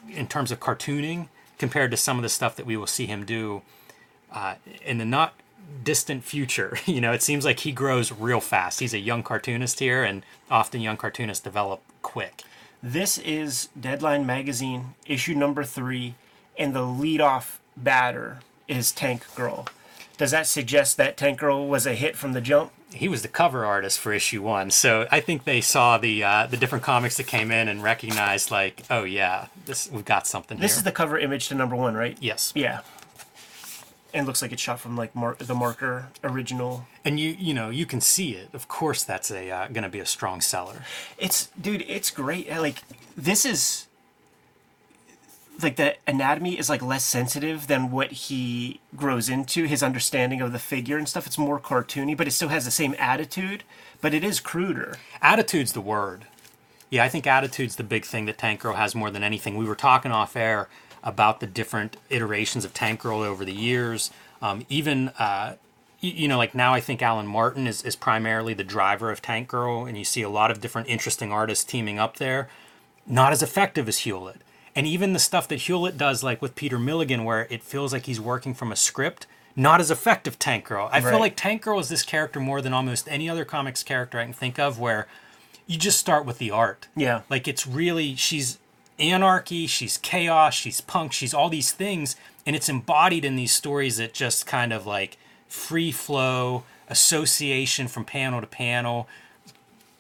in 0.10 0.28
terms 0.28 0.52
of 0.52 0.60
cartooning 0.60 1.28
compared 1.58 1.92
to 1.92 1.98
some 1.98 2.18
of 2.18 2.24
the 2.24 2.30
stuff 2.30 2.56
that 2.56 2.66
we 2.66 2.78
will 2.78 2.88
see 2.88 3.08
him 3.08 3.26
do 3.26 3.62
uh, 4.32 4.56
in 4.86 4.98
the 4.98 5.06
not 5.06 5.34
distant 5.84 6.24
future. 6.24 6.78
You 6.88 7.02
know, 7.02 7.14
it 7.14 7.22
seems 7.22 7.46
like 7.46 7.60
he 7.60 7.72
grows 7.72 8.12
real 8.12 8.40
fast. 8.40 8.80
He's 8.80 8.94
a 8.94 9.00
young 9.00 9.24
cartoonist 9.24 9.80
here, 9.80 10.04
and 10.04 10.24
often 10.50 10.82
young 10.82 10.98
cartoonists 10.98 11.44
develop 11.44 11.82
quick. 12.02 12.44
This 12.82 13.18
is 13.18 13.70
Deadline 13.80 14.26
Magazine, 14.26 14.96
issue 15.06 15.36
number 15.36 15.64
three, 15.64 16.16
and 16.58 16.76
the 16.76 16.82
leadoff 16.82 17.58
batter 17.76 18.40
is 18.68 18.92
Tank 18.92 19.24
Girl. 19.36 19.68
Does 20.18 20.32
that 20.32 20.48
suggest 20.48 20.98
that 20.98 21.18
Tank 21.18 21.40
Girl 21.40 21.68
was 21.68 21.86
a 21.86 21.94
hit 21.94 22.16
from 22.16 22.34
the 22.34 22.42
jump? 22.42 22.72
He 22.94 23.08
was 23.08 23.22
the 23.22 23.28
cover 23.28 23.66
artist 23.66 24.00
for 24.00 24.14
issue 24.14 24.42
one, 24.42 24.72
so 24.72 25.08
I 25.12 25.20
think 25.20 25.44
they 25.44 25.62
saw 25.62 25.98
the 25.98 26.24
uh, 26.24 26.48
the 26.48 26.58
different 26.58 26.84
comics 26.84 27.18
that 27.18 27.28
came 27.28 27.52
in 27.52 27.68
and 27.68 27.84
recognized, 27.84 28.50
like, 28.50 28.84
oh 28.90 29.04
yeah, 29.04 29.48
this 29.66 29.92
we've 29.92 30.06
got 30.06 30.26
something. 30.26 30.58
This 30.58 30.74
here. 30.74 30.80
is 30.80 30.84
the 30.84 30.92
cover 30.92 31.20
image 31.20 31.50
to 31.50 31.56
number 31.56 31.76
one, 31.76 31.96
right? 31.96 32.18
Yes. 32.22 32.54
Yeah 32.56 32.82
and 34.18 34.28
looks 34.28 34.42
like 34.42 34.52
it's 34.52 34.62
shot 34.62 34.80
from 34.80 34.96
like 34.98 35.16
mar- 35.16 35.36
the 35.40 35.54
marker 35.54 36.08
original. 36.24 36.88
And 37.06 37.20
you 37.20 37.36
you 37.38 37.54
know 37.54 37.70
you 37.70 37.86
can 37.86 38.02
see 38.02 38.32
it. 38.34 38.50
Of 38.54 38.68
course 38.68 39.04
that's 39.04 39.32
a 39.32 39.50
uh, 39.50 39.68
gonna 39.68 39.90
be 39.90 40.00
a 40.00 40.06
strong 40.06 40.42
seller. 40.42 40.84
It's 41.18 41.48
dude 41.60 41.84
it's 41.88 42.12
great. 42.12 42.50
Like 42.50 42.84
this 43.16 43.46
is 43.46 43.88
like 45.62 45.76
the 45.76 45.96
anatomy 46.06 46.58
is 46.60 46.70
like 46.70 46.84
less 46.84 47.04
sensitive 47.04 47.68
than 47.68 47.90
what 47.90 48.12
he 48.12 48.80
grows 48.96 49.28
into 49.28 49.66
his 49.66 49.82
understanding 49.82 50.42
of 50.42 50.52
the 50.52 50.60
figure 50.60 50.98
and 50.98 51.08
stuff. 51.08 51.26
It's 51.28 51.38
more 51.38 51.60
cartoony 51.60 52.16
but 52.16 52.28
it 52.28 52.32
still 52.32 52.50
has 52.50 52.66
the 52.66 52.72
same 52.72 52.96
attitude 53.00 53.64
but 54.02 54.14
it 54.14 54.24
is 54.24 54.40
cruder. 54.40 54.98
Attitude's 55.22 55.74
the 55.74 55.82
word. 55.82 56.26
Yeah 56.90 57.04
i 57.04 57.10
think 57.10 57.28
attitude's 57.28 57.76
the 57.76 57.84
big 57.84 58.06
thing 58.06 58.26
that 58.26 58.38
tank 58.38 58.62
girl 58.62 58.74
has 58.76 58.96
more 58.96 59.12
than 59.12 59.24
anything. 59.24 59.58
We 59.58 59.66
were 59.66 59.76
talking 59.76 60.12
off 60.12 60.36
air 60.36 60.68
about 61.04 61.40
the 61.40 61.48
different 61.48 61.98
iterations 62.10 62.66
of 62.66 62.74
Tank 62.74 63.02
Girl 63.02 63.22
over 63.22 63.46
the 63.46 63.54
years. 63.54 64.12
Um, 64.42 64.66
even 64.70 65.10
uh, 65.20 65.56
you 66.00 66.28
know, 66.28 66.38
like 66.38 66.54
now 66.54 66.74
I 66.74 66.80
think 66.80 67.02
Alan 67.02 67.28
Martin 67.28 67.66
is, 67.68 67.82
is 67.84 67.96
primarily 67.96 68.54
the 68.54 68.64
driver 68.64 69.12
of 69.12 69.22
Tank 69.22 69.48
Girl, 69.48 69.86
and 69.86 69.98
you 69.98 70.04
see 70.04 70.22
a 70.22 70.30
lot 70.30 70.52
of 70.52 70.62
different 70.62 70.88
interesting 70.88 71.32
artists 71.32 71.64
teaming 71.64 71.98
up 71.98 72.18
there. 72.18 72.50
Not 73.06 73.32
as 73.32 73.42
effective 73.42 73.88
as 73.88 74.00
Hewlett. 74.00 74.42
And 74.76 74.86
even 74.86 75.14
the 75.14 75.20
stuff 75.20 75.48
that 75.48 75.62
Hewlett 75.62 75.98
does, 75.98 76.24
like 76.24 76.42
with 76.42 76.54
Peter 76.54 76.78
Milligan, 76.78 77.24
where 77.24 77.48
it 77.50 77.64
feels 77.64 77.94
like 77.94 78.06
he's 78.06 78.22
working 78.22 78.54
from 78.54 78.72
a 78.72 78.76
script, 78.76 79.26
not 79.56 79.80
as 79.80 79.90
effective 79.90 80.38
Tank 80.38 80.66
Girl. 80.66 80.88
I 80.92 81.00
right. 81.00 81.10
feel 81.10 81.20
like 81.20 81.36
Tank 81.36 81.64
Girl 81.64 81.80
is 81.80 81.90
this 81.90 82.04
character 82.04 82.40
more 82.40 82.62
than 82.62 82.74
almost 82.74 83.08
any 83.10 83.28
other 83.28 83.44
comics 83.44 83.82
character 83.82 84.20
I 84.20 84.26
can 84.26 84.34
think 84.34 84.60
of 84.60 84.78
where 84.78 85.08
you 85.66 85.80
just 85.80 85.98
start 85.98 86.26
with 86.26 86.38
the 86.38 86.52
art. 86.52 86.88
Yeah. 86.96 87.22
Like 87.28 87.48
it's 87.48 87.66
really 87.66 88.16
she's 88.16 88.60
anarchy, 89.00 89.68
she's 89.68 89.98
chaos, 89.98 90.54
she's 90.54 90.82
punk, 90.82 91.14
she's 91.14 91.34
all 91.34 91.50
these 91.50 91.72
things, 91.72 92.16
and 92.46 92.56
it's 92.56 92.70
embodied 92.70 93.26
in 93.26 93.36
these 93.36 93.52
stories 93.52 93.98
that 93.98 94.14
just 94.14 94.46
kind 94.46 94.74
of 94.74 94.86
like 94.86 95.18
free 95.48 95.92
flow, 95.92 96.64
association 96.90 97.88
from 97.88 98.06
panel 98.06 98.42
to 98.42 98.48
panel, 98.48 99.08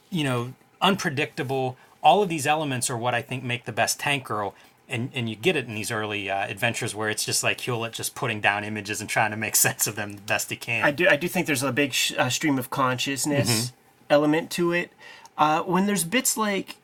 you 0.10 0.24
know, 0.24 0.54
unpredictable. 0.82 1.78
All 2.02 2.24
of 2.24 2.30
these 2.30 2.48
elements 2.48 2.90
are 2.90 2.98
what 2.98 3.14
I 3.14 3.22
think 3.22 3.44
make 3.44 3.66
the 3.66 3.72
best 3.72 4.00
Tank 4.00 4.26
Girl. 4.26 4.56
And, 4.90 5.10
and 5.14 5.30
you 5.30 5.36
get 5.36 5.58
it 5.58 5.68
in 5.68 5.76
these 5.76 5.92
early 5.92 6.30
uh, 6.30 6.48
adventures 6.48 6.96
where 6.96 7.10
it's 7.10 7.26
just 7.26 7.44
like 7.44 7.60
Hewlett 7.60 7.92
just 7.92 8.16
putting 8.16 8.40
down 8.40 8.64
images 8.64 9.02
and 9.02 9.10
trying 9.10 9.32
to 9.32 9.38
make 9.38 9.56
sense 9.68 9.86
of 9.86 9.98
them 9.98 10.14
the 10.14 10.22
best 10.22 10.50
he 10.50 10.56
can. 10.56 10.86
I 10.86 10.92
do 10.92 11.08
I 11.10 11.18
do 11.18 11.28
think 11.28 11.46
there's 11.46 11.64
a 11.64 11.74
big 11.74 11.92
sh- 11.92 12.14
uh, 12.18 12.30
stream 12.30 12.58
of 12.58 12.70
consciousness 12.70 13.50
mm-hmm. 13.50 13.76
element 14.10 14.50
to 14.52 14.72
it. 14.72 14.92
Uh, 15.38 15.62
when 15.64 15.86
there's 15.88 16.06
bits 16.06 16.38
like 16.38 16.78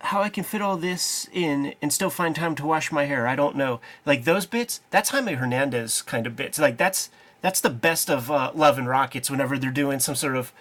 how 0.00 0.22
I 0.22 0.28
can 0.28 0.44
fit 0.44 0.62
all 0.62 0.76
this 0.76 1.28
in 1.32 1.74
and 1.82 1.92
still 1.92 2.10
find 2.10 2.34
time 2.34 2.54
to 2.56 2.66
wash 2.66 2.90
my 2.90 3.04
hair. 3.04 3.26
I 3.26 3.36
don't 3.36 3.56
know. 3.56 3.80
Like 4.06 4.24
those 4.24 4.46
bits, 4.46 4.80
that's 4.90 5.10
Jaime 5.10 5.34
Hernandez 5.34 6.02
kind 6.02 6.26
of 6.26 6.36
bits. 6.36 6.58
Like 6.58 6.76
that's 6.78 7.10
that's 7.42 7.60
the 7.60 7.70
best 7.70 8.10
of 8.10 8.30
uh, 8.30 8.52
Love 8.54 8.78
and 8.78 8.88
Rockets 8.88 9.30
whenever 9.30 9.58
they're 9.58 9.70
doing 9.70 10.00
some 10.00 10.14
sort 10.14 10.36
of 10.36 10.52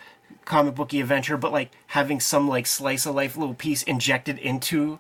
comic 0.46 0.76
booky 0.76 1.00
adventure, 1.02 1.38
but 1.38 1.52
like 1.52 1.72
having 1.88 2.20
some 2.20 2.48
like 2.48 2.68
slice 2.68 3.06
of 3.06 3.16
life 3.16 3.38
little 3.38 3.54
piece 3.54 3.84
injected 3.84 4.38
into 4.40 5.00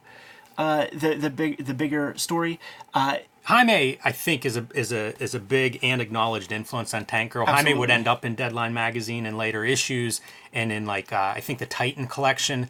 uh, 0.58 0.88
the 0.94 1.16
the 1.16 1.30
big 1.30 1.66
the 1.66 1.74
bigger 1.74 2.14
story. 2.18 2.60
Uh, 2.94 3.18
Jaime, 3.44 3.98
I 4.04 4.12
think, 4.12 4.46
is 4.46 4.56
a 4.56 4.68
is 4.74 4.92
a 4.92 5.22
is 5.22 5.34
a 5.34 5.40
big 5.40 5.80
and 5.82 6.02
acknowledged 6.02 6.52
influence 6.52 6.94
on 6.94 7.06
Tank 7.06 7.32
Girl. 7.32 7.44
Absolutely. 7.48 7.72
Jaime 7.72 7.80
would 7.80 7.90
end 7.90 8.08
up 8.08 8.24
in 8.24 8.36
Deadline 8.36 8.74
magazine 8.74 9.26
in 9.26 9.38
later 9.38 9.66
issues, 9.66 10.22
and 10.54 10.72
in 10.72 10.86
like 10.86 11.12
uh, 11.12 11.34
I 11.36 11.42
think 11.42 11.60
the 11.60 11.66
Titan 11.66 12.08
collection 12.08 12.70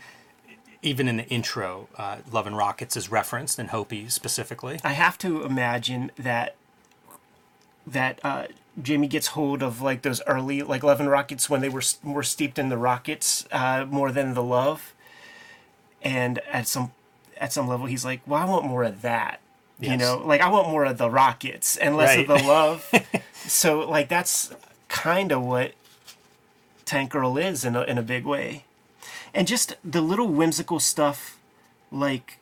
even 0.81 1.07
in 1.07 1.17
the 1.17 1.25
intro, 1.25 1.88
uh, 1.98 2.17
Love 2.31 2.48
and 2.48 2.55
Rockets 2.55 2.95
is 2.95 3.12
referenced, 3.12 3.59
and 3.59 3.69
Hopey 3.69 4.09
specifically. 4.09 4.79
I 4.83 4.93
have 4.93 5.17
to 5.19 5.43
imagine 5.43 6.12
that 6.17 6.55
that 7.86 8.19
uh, 8.24 8.48
Jamie 8.81 9.07
gets 9.07 9.27
hold 9.27 9.63
of 9.63 9.81
like 9.81 10.03
those 10.03 10.21
early 10.27 10.62
like 10.62 10.83
Love 10.83 11.00
and 11.00 11.09
Rockets 11.09 11.50
when 11.50 11.62
they 11.62 11.69
were 11.69 11.81
more 12.03 12.24
steeped 12.24 12.59
in 12.59 12.69
the 12.69 12.77
Rockets 12.77 13.45
uh, 13.51 13.86
more 13.89 14.12
than 14.12 14.33
the 14.33 14.43
love, 14.43 14.93
and 16.01 16.39
at 16.51 16.67
some 16.67 16.91
at 17.38 17.53
some 17.53 17.67
level 17.67 17.86
he's 17.86 18.05
like, 18.05 18.21
well, 18.25 18.41
I 18.41 18.45
want 18.45 18.65
more 18.65 18.83
of 18.83 19.01
that. 19.01 19.39
You 19.81 19.95
know, 19.95 20.21
like 20.25 20.41
I 20.41 20.50
want 20.50 20.67
more 20.67 20.83
of 20.83 20.98
the 20.98 21.09
rockets 21.09 21.77
and 21.77 21.95
less 21.95 22.17
of 22.17 22.27
the 22.27 22.36
love. 22.45 22.91
so 23.33 23.89
like 23.89 24.09
that's 24.09 24.51
kind 24.89 25.31
of 25.31 25.41
what 25.41 25.71
Tank 26.83 27.12
Girl 27.12 27.38
is 27.38 27.63
in 27.63 27.77
a, 27.77 27.83
in 27.83 27.98
a 27.98 28.01
big 28.01 28.25
way. 28.25 28.65
And 29.33 29.48
just 29.48 29.75
the 29.83 30.01
little 30.01 30.27
whimsical 30.27 30.79
stuff 30.79 31.38
like 31.91 32.38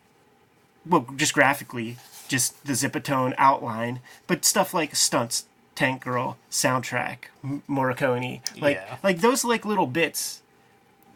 well 0.86 1.06
just 1.16 1.34
graphically 1.34 1.98
just 2.28 2.66
the 2.66 2.74
Zipatone 2.74 3.34
outline, 3.38 4.00
but 4.28 4.44
stuff 4.46 4.74
like 4.74 4.96
stunts 4.96 5.46
Tank 5.76 6.04
Girl 6.04 6.38
soundtrack 6.52 7.18
M- 7.44 7.64
Morricone 7.70 8.42
like 8.62 8.78
Yeah. 8.78 8.98
like 9.04 9.20
those 9.20 9.44
like 9.46 9.64
little 9.66 9.88
bits 9.88 10.42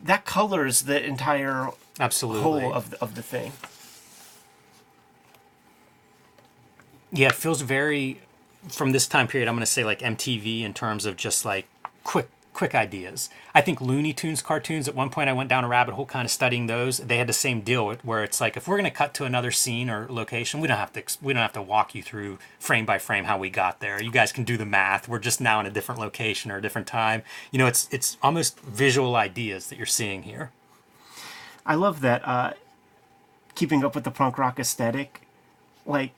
that 0.04 0.26
colors 0.26 0.84
the 0.84 1.04
entire 1.04 1.70
Absolutely. 2.00 2.42
whole 2.44 2.74
of 2.74 2.92
the, 2.92 3.02
of 3.02 3.16
the 3.16 3.22
thing. 3.22 3.52
Yeah, 7.12 7.28
it 7.28 7.36
feels 7.36 7.62
very 7.62 8.22
from 8.70 8.92
this 8.92 9.08
time 9.08 9.28
period. 9.28 9.48
I'm 9.50 9.56
going 9.56 9.62
to 9.66 9.72
say 9.72 9.84
like 9.84 10.00
MTV 10.00 10.62
in 10.64 10.74
terms 10.74 11.06
of 11.06 11.18
just 11.18 11.44
like 11.46 11.68
quick, 12.04 12.30
quick 12.54 12.76
ideas. 12.76 13.30
I 13.56 13.62
think 13.62 13.82
Looney 13.82 14.14
Tunes 14.14 14.42
cartoons. 14.42 14.88
At 14.88 14.96
one 14.96 15.10
point, 15.10 15.30
I 15.30 15.34
went 15.34 15.50
down 15.50 15.64
a 15.64 15.68
rabbit 15.68 15.96
hole, 15.96 16.06
kind 16.06 16.26
of 16.26 16.32
studying 16.32 16.68
those. 16.68 16.98
They 16.98 17.18
had 17.18 17.28
the 17.28 17.34
same 17.34 17.62
deal 17.62 17.94
where 18.04 18.24
it's 18.24 18.42
like 18.42 18.58
if 18.58 18.68
we're 18.68 18.78
going 18.78 18.90
to 18.90 18.96
cut 18.96 19.14
to 19.16 19.26
another 19.26 19.52
scene 19.52 19.90
or 19.90 20.08
location, 20.10 20.60
we 20.60 20.68
don't 20.68 20.78
have 20.78 20.94
to 20.94 21.04
we 21.22 21.34
don't 21.34 21.42
have 21.42 21.54
to 21.54 21.62
walk 21.62 21.96
you 21.96 22.04
through 22.04 22.40
frame 22.60 22.86
by 22.86 23.00
frame 23.00 23.26
how 23.26 23.38
we 23.38 23.50
got 23.50 23.80
there. 23.80 24.02
You 24.02 24.12
guys 24.12 24.32
can 24.32 24.44
do 24.44 24.58
the 24.58 24.66
math. 24.66 25.08
We're 25.08 25.20
just 25.20 25.42
now 25.42 25.60
in 25.60 25.66
a 25.66 25.72
different 25.72 26.00
location 26.02 26.52
or 26.52 26.58
a 26.58 26.62
different 26.62 26.88
time. 26.88 27.24
You 27.52 27.60
know, 27.60 27.68
it's 27.68 27.88
it's 27.92 28.18
almost 28.22 28.60
visual 28.60 29.16
ideas 29.16 29.68
that 29.68 29.78
you're 29.78 29.86
seeing 29.86 30.24
here. 30.24 30.52
I 31.66 31.76
love 31.76 32.02
that. 32.02 32.28
Uh, 32.28 32.54
keeping 33.56 33.84
up 33.84 33.96
with 33.96 34.04
the 34.04 34.12
punk 34.12 34.38
rock 34.38 34.60
aesthetic, 34.60 35.22
like 35.86 36.12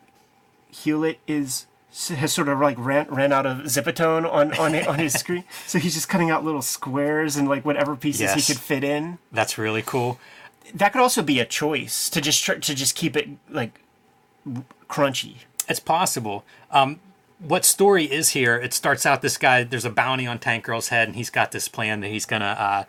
Hewlett 0.69 1.19
is 1.27 1.67
has 2.09 2.33
sort 2.33 2.47
of 2.49 2.59
like 2.59 2.75
ran 2.79 3.07
ran 3.09 3.31
out 3.31 3.45
of 3.45 3.57
Zipatone 3.59 4.31
on 4.31 4.53
on 4.57 4.75
on 4.87 4.99
his 4.99 5.13
screen, 5.19 5.43
so 5.67 5.79
he's 5.79 5.93
just 5.93 6.09
cutting 6.09 6.29
out 6.31 6.43
little 6.43 6.61
squares 6.61 7.35
and 7.35 7.47
like 7.47 7.63
whatever 7.65 7.95
pieces 7.95 8.21
Yes. 8.21 8.47
he 8.47 8.53
could 8.53 8.61
fit 8.61 8.83
in. 8.83 9.19
That's 9.31 9.57
really 9.57 9.81
cool. 9.83 10.19
That 10.73 10.93
could 10.93 11.01
also 11.01 11.21
be 11.21 11.39
a 11.39 11.45
choice 11.45 12.09
to 12.09 12.19
just 12.21 12.43
tr- 12.43 12.53
to 12.55 12.73
just 12.75 12.95
keep 12.95 13.15
it 13.15 13.29
like 13.49 13.79
crunchy. 14.89 15.35
It's 15.69 15.79
possible. 15.79 16.43
Um, 16.71 16.99
what 17.39 17.65
story 17.65 18.05
is 18.11 18.29
here? 18.29 18.55
It 18.55 18.73
starts 18.73 19.05
out 19.05 19.21
this 19.21 19.37
guy. 19.37 19.63
There's 19.63 19.85
a 19.85 19.89
bounty 19.89 20.25
on 20.27 20.39
Tank 20.39 20.63
Girl's 20.65 20.89
head, 20.89 21.07
and 21.07 21.15
he's 21.15 21.29
got 21.29 21.51
this 21.51 21.67
plan 21.67 21.99
that 22.01 22.09
he's 22.09 22.25
gonna 22.25 22.45
uh, 22.45 22.83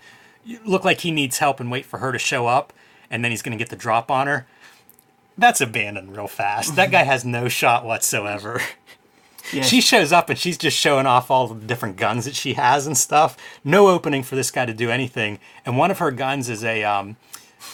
look 0.64 0.84
like 0.84 1.00
he 1.00 1.10
needs 1.10 1.38
help 1.38 1.60
and 1.60 1.70
wait 1.70 1.84
for 1.84 1.98
her 1.98 2.12
to 2.12 2.18
show 2.18 2.46
up, 2.46 2.72
and 3.10 3.24
then 3.24 3.30
he's 3.30 3.42
gonna 3.42 3.56
get 3.56 3.68
the 3.68 3.76
drop 3.76 4.10
on 4.10 4.26
her. 4.26 4.46
That's 5.36 5.60
abandoned 5.60 6.16
real 6.16 6.28
fast. 6.28 6.76
That 6.76 6.90
guy 6.90 7.02
has 7.02 7.24
no 7.24 7.48
shot 7.48 7.84
whatsoever. 7.84 8.60
Yeah, 9.52 9.62
She 9.62 9.80
shows 9.82 10.10
up 10.10 10.30
and 10.30 10.38
she's 10.38 10.56
just 10.56 10.76
showing 10.78 11.04
off 11.06 11.30
all 11.30 11.48
the 11.48 11.66
different 11.66 11.96
guns 11.96 12.24
that 12.24 12.34
she 12.34 12.54
has 12.54 12.86
and 12.86 12.96
stuff. 12.96 13.36
No 13.62 13.88
opening 13.88 14.22
for 14.22 14.36
this 14.36 14.50
guy 14.50 14.64
to 14.64 14.72
do 14.72 14.90
anything. 14.90 15.38
And 15.66 15.76
one 15.76 15.90
of 15.90 15.98
her 15.98 16.10
guns 16.10 16.48
is 16.48 16.64
a 16.64 16.82
um, 16.84 17.16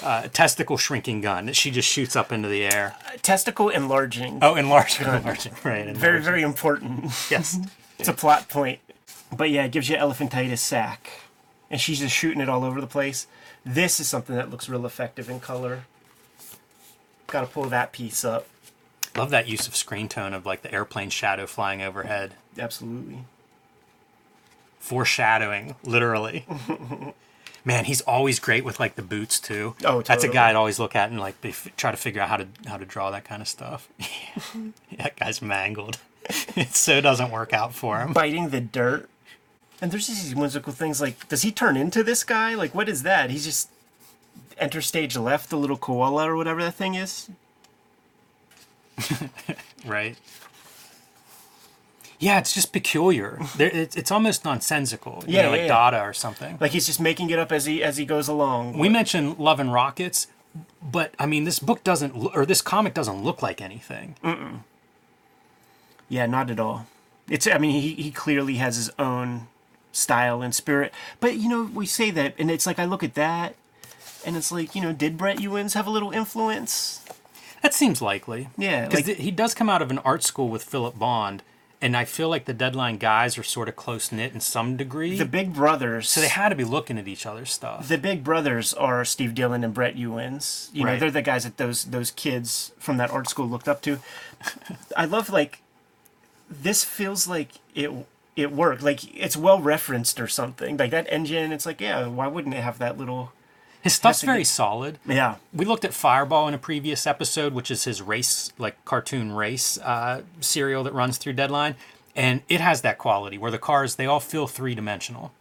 uh, 0.02 0.22
testicle 0.32 0.76
shrinking 0.76 1.20
gun 1.20 1.46
that 1.46 1.54
she 1.54 1.70
just 1.70 1.88
shoots 1.88 2.16
up 2.16 2.32
into 2.32 2.48
the 2.48 2.64
air. 2.64 2.96
testicle 3.22 3.68
enlarging. 3.68 4.40
Oh, 4.42 4.56
enlarging, 4.56 5.06
enlarging, 5.06 5.52
right? 5.62 5.82
Enlarging. 5.82 5.94
very 5.94 6.20
very 6.20 6.42
important. 6.42 7.04
yes. 7.30 7.58
It's 8.00 8.08
a 8.08 8.14
plot 8.14 8.48
point. 8.48 8.80
But 9.30 9.50
yeah, 9.50 9.64
it 9.66 9.72
gives 9.72 9.90
you 9.90 9.96
elephantitis 9.96 10.56
sac. 10.58 11.10
And 11.70 11.78
she's 11.78 12.00
just 12.00 12.16
shooting 12.16 12.40
it 12.40 12.48
all 12.48 12.64
over 12.64 12.80
the 12.80 12.86
place. 12.86 13.26
This 13.64 14.00
is 14.00 14.08
something 14.08 14.34
that 14.36 14.50
looks 14.50 14.70
real 14.70 14.86
effective 14.86 15.28
in 15.28 15.38
color. 15.38 15.84
Gotta 17.30 17.46
pull 17.46 17.64
that 17.64 17.92
piece 17.92 18.24
up. 18.24 18.46
Love 19.16 19.30
that 19.30 19.48
use 19.48 19.66
of 19.66 19.74
screen 19.74 20.08
tone 20.08 20.32
of 20.32 20.46
like 20.46 20.62
the 20.62 20.72
airplane 20.72 21.10
shadow 21.10 21.46
flying 21.46 21.82
overhead. 21.82 22.34
Absolutely. 22.58 23.24
Foreshadowing, 24.78 25.74
literally. 25.84 26.46
Man, 27.64 27.84
he's 27.84 28.00
always 28.02 28.38
great 28.38 28.64
with 28.64 28.80
like 28.80 28.94
the 28.94 29.02
boots 29.02 29.38
too. 29.38 29.74
Oh, 29.80 30.00
totally. 30.00 30.02
That's 30.04 30.24
a 30.24 30.28
guy 30.28 30.50
I'd 30.50 30.56
always 30.56 30.78
look 30.78 30.96
at 30.96 31.10
and 31.10 31.20
like 31.20 31.40
be, 31.40 31.54
try 31.76 31.90
to 31.90 31.96
figure 31.96 32.22
out 32.22 32.28
how 32.28 32.36
to 32.38 32.46
how 32.66 32.76
to 32.76 32.84
draw 32.84 33.10
that 33.10 33.24
kind 33.24 33.42
of 33.42 33.48
stuff. 33.48 33.88
that 34.96 35.16
guy's 35.16 35.42
mangled. 35.42 35.98
it 36.56 36.74
so 36.74 37.00
doesn't 37.00 37.30
work 37.30 37.52
out 37.52 37.74
for 37.74 38.00
him. 38.00 38.12
Biting 38.12 38.50
the 38.50 38.60
dirt. 38.60 39.08
And 39.82 39.90
there's 39.90 40.06
just 40.06 40.22
these 40.22 40.34
whimsical 40.34 40.72
things 40.72 41.00
like, 41.00 41.28
does 41.28 41.42
he 41.42 41.50
turn 41.50 41.76
into 41.76 42.02
this 42.02 42.22
guy? 42.22 42.54
Like, 42.54 42.74
what 42.74 42.88
is 42.88 43.02
that? 43.02 43.30
He's 43.30 43.44
just 43.44 43.70
enter 44.60 44.80
stage 44.82 45.16
left, 45.16 45.50
the 45.50 45.56
little 45.56 45.76
koala 45.78 46.30
or 46.30 46.36
whatever 46.36 46.62
that 46.62 46.74
thing 46.74 46.94
is. 46.94 47.30
Right. 49.86 50.16
Yeah, 52.18 52.38
it's 52.38 52.52
just 52.52 52.72
peculiar. 52.72 53.40
There, 53.56 53.70
it's, 53.72 53.96
it's 53.96 54.10
almost 54.10 54.44
nonsensical. 54.44 55.24
You 55.26 55.36
Yeah, 55.36 55.42
know, 55.44 55.50
like 55.52 55.58
yeah, 55.60 55.64
yeah. 55.64 55.68
Dada 55.90 56.00
or 56.02 56.12
something. 56.12 56.58
Like 56.60 56.72
he's 56.72 56.86
just 56.86 57.00
making 57.00 57.30
it 57.30 57.38
up 57.38 57.50
as 57.50 57.64
he 57.64 57.82
as 57.82 57.96
he 57.96 58.04
goes 58.04 58.28
along. 58.28 58.76
we 58.78 58.88
mentioned 58.90 59.38
Love 59.38 59.58
and 59.58 59.72
Rockets, 59.72 60.26
but 60.82 61.14
I 61.18 61.26
mean, 61.26 61.44
this 61.44 61.58
book 61.58 61.82
doesn't, 61.82 62.12
or 62.34 62.44
this 62.44 62.60
comic 62.60 62.92
doesn't 62.92 63.22
look 63.24 63.42
like 63.42 63.62
anything. 63.62 64.16
Yeah, 66.10 66.26
not 66.26 66.50
at 66.50 66.60
all. 66.60 66.86
It's 67.28 67.46
I 67.46 67.58
mean 67.58 67.80
he 67.80 67.94
he 67.94 68.10
clearly 68.10 68.56
has 68.56 68.76
his 68.76 68.90
own 68.98 69.48
style 69.92 70.42
and 70.42 70.54
spirit. 70.54 70.92
But 71.20 71.36
you 71.36 71.48
know, 71.48 71.70
we 71.72 71.86
say 71.86 72.10
that 72.10 72.34
and 72.38 72.50
it's 72.50 72.66
like 72.66 72.78
I 72.78 72.84
look 72.84 73.02
at 73.02 73.14
that 73.14 73.54
and 74.26 74.36
it's 74.36 74.50
like, 74.52 74.74
you 74.74 74.82
know, 74.82 74.92
did 74.92 75.16
Brett 75.16 75.40
Ewins 75.40 75.74
have 75.74 75.86
a 75.86 75.90
little 75.90 76.10
influence? 76.10 77.04
That 77.62 77.74
seems 77.74 78.00
likely. 78.00 78.48
Yeah, 78.56 78.88
because 78.88 79.06
like- 79.06 79.16
he 79.18 79.30
does 79.30 79.54
come 79.54 79.68
out 79.68 79.82
of 79.82 79.90
an 79.90 79.98
art 79.98 80.22
school 80.22 80.48
with 80.48 80.62
Philip 80.64 80.98
Bond, 80.98 81.42
and 81.82 81.96
I 81.96 82.04
feel 82.04 82.28
like 82.28 82.44
the 82.46 82.54
Deadline 82.54 82.96
guys 82.98 83.36
are 83.38 83.42
sort 83.42 83.68
of 83.68 83.76
close 83.76 84.10
knit 84.12 84.32
in 84.32 84.40
some 84.40 84.76
degree. 84.76 85.18
The 85.18 85.24
Big 85.26 85.52
Brothers. 85.54 86.08
so 86.10 86.20
they 86.20 86.28
had 86.28 86.50
to 86.50 86.54
be 86.54 86.64
looking 86.64 86.98
at 86.98 87.06
each 87.08 87.26
other's 87.26 87.50
stuff. 87.50 87.88
the 87.88 87.98
Big 87.98 88.22
Brothers 88.24 88.72
are 88.74 89.04
Steve 89.04 89.34
Dillon 89.34 89.62
and 89.64 89.74
Brett 89.74 89.96
Ewins. 89.96 90.70
You 90.72 90.84
know, 90.84 90.98
they're 90.98 91.10
the 91.10 91.22
guys 91.22 91.44
that 91.44 91.56
those 91.58 91.84
those 91.84 92.10
kids 92.10 92.72
from 92.78 92.96
that 92.98 93.10
art 93.10 93.28
school 93.28 93.46
looked 93.48 93.68
up 93.68 93.82
to. 93.82 93.98
I 94.96 95.04
love 95.04 95.28
like 95.30 95.60
this 96.50 96.82
feels 96.84 97.28
like 97.28 97.52
it 97.74 97.90
it 98.36 98.52
worked. 98.52 98.82
Like 98.82 99.14
it's 99.14 99.36
well 99.36 99.60
referenced 99.60 100.18
or 100.20 100.28
something. 100.28 100.76
Like 100.78 100.90
that 100.92 101.06
engine, 101.10 101.52
it's 101.52 101.66
like, 101.66 101.80
yeah, 101.80 102.06
why 102.06 102.26
wouldn't 102.26 102.54
it 102.54 102.62
have 102.62 102.78
that 102.78 102.96
little 102.96 103.32
His 103.82 103.94
stuff's 103.94 104.22
very 104.22 104.44
solid. 104.44 104.98
Yeah. 105.06 105.36
We 105.52 105.64
looked 105.64 105.84
at 105.84 105.94
Fireball 105.94 106.48
in 106.48 106.54
a 106.54 106.58
previous 106.58 107.06
episode, 107.06 107.54
which 107.54 107.70
is 107.70 107.84
his 107.84 108.02
race, 108.02 108.52
like 108.58 108.84
cartoon 108.84 109.32
race 109.32 109.78
uh, 109.78 110.22
serial 110.40 110.84
that 110.84 110.92
runs 110.92 111.16
through 111.16 111.32
Deadline, 111.34 111.76
and 112.14 112.42
it 112.48 112.60
has 112.60 112.82
that 112.82 112.98
quality 112.98 113.38
where 113.38 113.50
the 113.50 113.58
cars 113.58 113.94
they 113.94 114.06
all 114.06 114.20
feel 114.20 114.46
three 114.46 114.74
dimensional. 114.74 115.32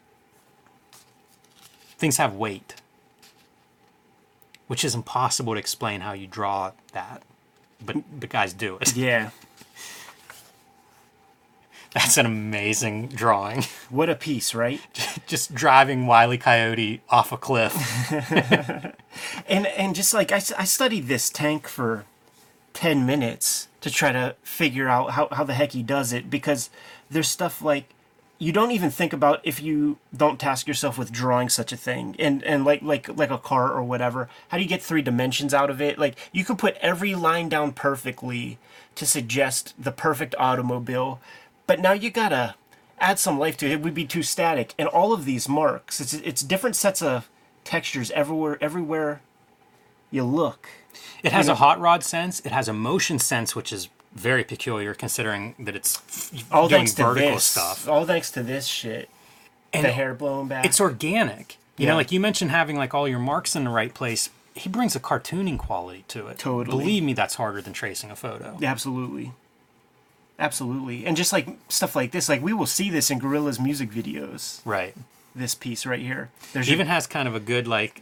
Things 1.98 2.15
have 2.15 2.34
weight, 2.34 2.75
which 4.67 4.86
is 4.86 4.96
impossible 4.96 5.53
to 5.53 5.60
explain 5.60 6.00
how 6.00 6.13
you 6.13 6.25
draw 6.25 6.72
that, 6.93 7.24
but 7.86 7.98
the 8.19 8.27
guys 8.27 8.53
do 8.53 8.77
it. 8.79 8.96
Yeah. 8.96 9.31
That's 11.93 12.17
an 12.17 12.25
amazing 12.25 13.08
drawing. 13.08 13.63
What 13.89 14.08
a 14.08 14.13
piece, 14.13 14.53
right? 14.53 14.79
Just 15.25 15.55
driving 15.55 16.05
Wile 16.05 16.31
E. 16.31 16.38
Coyote 16.38 17.01
off 17.10 17.31
a 17.31 17.38
cliff. 17.38 17.74
and 19.50 19.65
and 19.65 19.96
just 19.96 20.13
like 20.13 20.31
I 20.31 20.38
studied 20.38 21.08
this 21.08 21.31
tank 21.31 21.67
for 21.67 22.05
10 22.74 23.05
minutes 23.05 23.67
to 23.81 23.89
try 23.89 24.12
to 24.12 24.36
figure 24.43 24.88
out 24.88 25.12
how, 25.12 25.27
how 25.31 25.43
the 25.43 25.53
heck 25.53 25.72
he 25.72 25.84
does 25.84 26.13
it 26.13 26.29
because 26.29 26.69
there's 27.10 27.27
stuff 27.27 27.62
like 27.62 27.93
you 28.38 28.53
don't 28.53 28.72
even 28.72 28.89
think 28.89 29.12
about 29.12 29.41
if 29.43 29.62
you 29.62 29.98
don't 30.15 30.39
task 30.39 30.67
yourself 30.67 30.98
with 30.98 31.12
drawing 31.12 31.50
such 31.50 31.74
a 31.74 31.77
thing 31.77 32.15
and 32.19 32.43
and 32.43 32.63
like 32.63 32.81
like 32.81 33.10
like 33.17 33.31
a 33.31 33.38
car 33.38 33.74
or 33.74 33.84
whatever 33.84 34.29
how 34.50 34.58
do 34.58 34.63
you 34.63 34.69
get 34.69 34.81
three 34.81 35.01
dimensions 35.01 35.53
out 35.53 35.69
of 35.69 35.81
it 35.81 35.98
like 35.98 36.17
you 36.31 36.46
could 36.46 36.58
put 36.58 36.75
every 36.77 37.15
line 37.15 37.50
down 37.50 37.74
perfectly 37.74 38.58
to 38.96 39.05
suggest 39.05 39.74
the 39.77 39.91
perfect 39.91 40.36
automobile 40.39 41.19
but 41.70 41.80
now 41.80 41.94
you 41.94 42.10
gotta 42.10 42.56
add 43.00 43.18
some 43.20 43.38
life 43.40 43.56
to 43.58 43.66
it 43.68 43.72
it 43.72 43.82
would 43.82 43.94
be 43.94 44.06
too 44.06 44.24
static 44.24 44.74
and 44.80 44.88
all 44.90 45.14
of 45.14 45.24
these 45.26 45.48
marks 45.48 46.02
it's 46.02 46.14
it's 46.30 46.42
different 46.42 46.76
sets 46.76 47.02
of 47.02 47.30
textures 47.64 48.10
everywhere 48.12 48.58
everywhere 48.60 49.22
you 50.12 50.24
look 50.24 50.68
It 51.24 51.32
has 51.32 51.46
know- 51.48 51.54
a 51.54 51.56
hot 51.66 51.80
rod 51.80 52.04
sense. 52.04 52.40
It 52.48 52.52
has 52.52 52.68
a 52.68 52.74
motion 52.74 53.20
sense, 53.20 53.56
which 53.56 53.72
is 53.72 53.90
very 54.14 54.44
peculiar 54.44 54.94
considering 54.96 55.54
that 55.60 55.76
it's 55.76 55.92
all 56.52 56.68
doing 56.68 56.80
thanks 56.80 56.94
to 56.96 57.04
vertical 57.04 57.34
this 57.36 57.44
stuff. 57.44 57.88
all 57.88 58.06
thanks 58.06 58.32
to 58.32 58.42
this 58.42 58.66
shit 58.66 59.08
And 59.72 59.86
the 59.86 59.92
hair 59.92 60.14
blowing 60.16 60.48
back 60.48 60.66
it's 60.66 60.82
organic. 60.82 61.58
You 61.78 61.86
Yeah. 61.86 61.92
know, 61.92 61.98
like 61.98 62.12
you 62.12 62.20
mentioned 62.20 62.50
having 62.52 62.76
like 62.76 62.94
all 62.96 63.08
your 63.08 63.20
marks 63.20 63.56
in 63.56 63.64
the 63.66 63.70
right 63.70 63.94
place. 63.94 64.30
He 64.56 64.68
brings 64.68 64.96
a 64.96 65.00
cartooning 65.00 65.58
quality 65.60 66.04
to 66.10 66.28
it. 66.28 66.40
Totally. 66.40 66.76
Believe 66.78 67.04
me, 67.04 67.14
that's 67.14 67.36
harder 67.36 67.62
than 67.62 67.72
tracing 67.74 68.10
a 68.12 68.16
photo. 68.16 68.58
absolutely 68.64 69.32
absolutely 70.39 71.05
and 71.05 71.15
just 71.17 71.31
like 71.34 71.48
stuff 71.67 71.96
like 71.96 72.12
this 72.12 72.29
like 72.29 72.41
we 72.41 72.53
will 72.53 72.65
see 72.65 72.89
this 72.89 73.12
in 73.12 73.19
Gorillaz 73.19 73.60
music 73.60 73.91
videos 73.91 74.62
Right. 74.65 74.96
this 75.36 75.53
piece 75.53 75.86
right 75.86 76.00
here 76.00 76.29
there's 76.53 76.69
It 76.69 76.72
even 76.74 76.88
has 76.88 77.05
kind 77.08 77.27
of 77.27 77.36
a 77.36 77.39
good 77.39 77.67
like, 77.67 78.01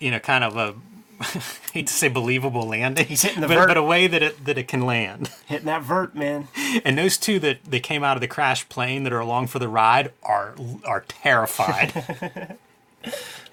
you 0.00 0.10
know, 0.10 0.18
kind 0.18 0.42
of 0.44 0.56
a 0.56 0.74
hate 1.72 1.86
to 1.86 1.92
say 1.92 2.08
believable 2.08 2.66
landing. 2.66 3.06
He's 3.06 3.22
hitting 3.22 3.40
the 3.40 3.46
but, 3.46 3.54
vert. 3.54 3.68
but 3.68 3.76
a 3.76 3.82
way 3.82 4.08
that 4.08 4.20
it 4.20 4.44
that 4.46 4.58
it 4.58 4.66
can 4.66 4.84
land. 4.84 5.30
Hitting 5.46 5.66
that 5.66 5.82
vert, 5.82 6.16
man. 6.16 6.48
And 6.84 6.98
those 6.98 7.16
two 7.16 7.38
that, 7.38 7.64
that 7.66 7.84
came 7.84 8.02
out 8.02 8.16
of 8.16 8.20
the 8.20 8.26
crash 8.26 8.68
plane 8.68 9.04
that 9.04 9.12
are 9.12 9.20
along 9.20 9.46
for 9.46 9.60
the 9.60 9.68
ride 9.68 10.10
are 10.24 10.54
are 10.84 11.04
terrified. 11.06 11.92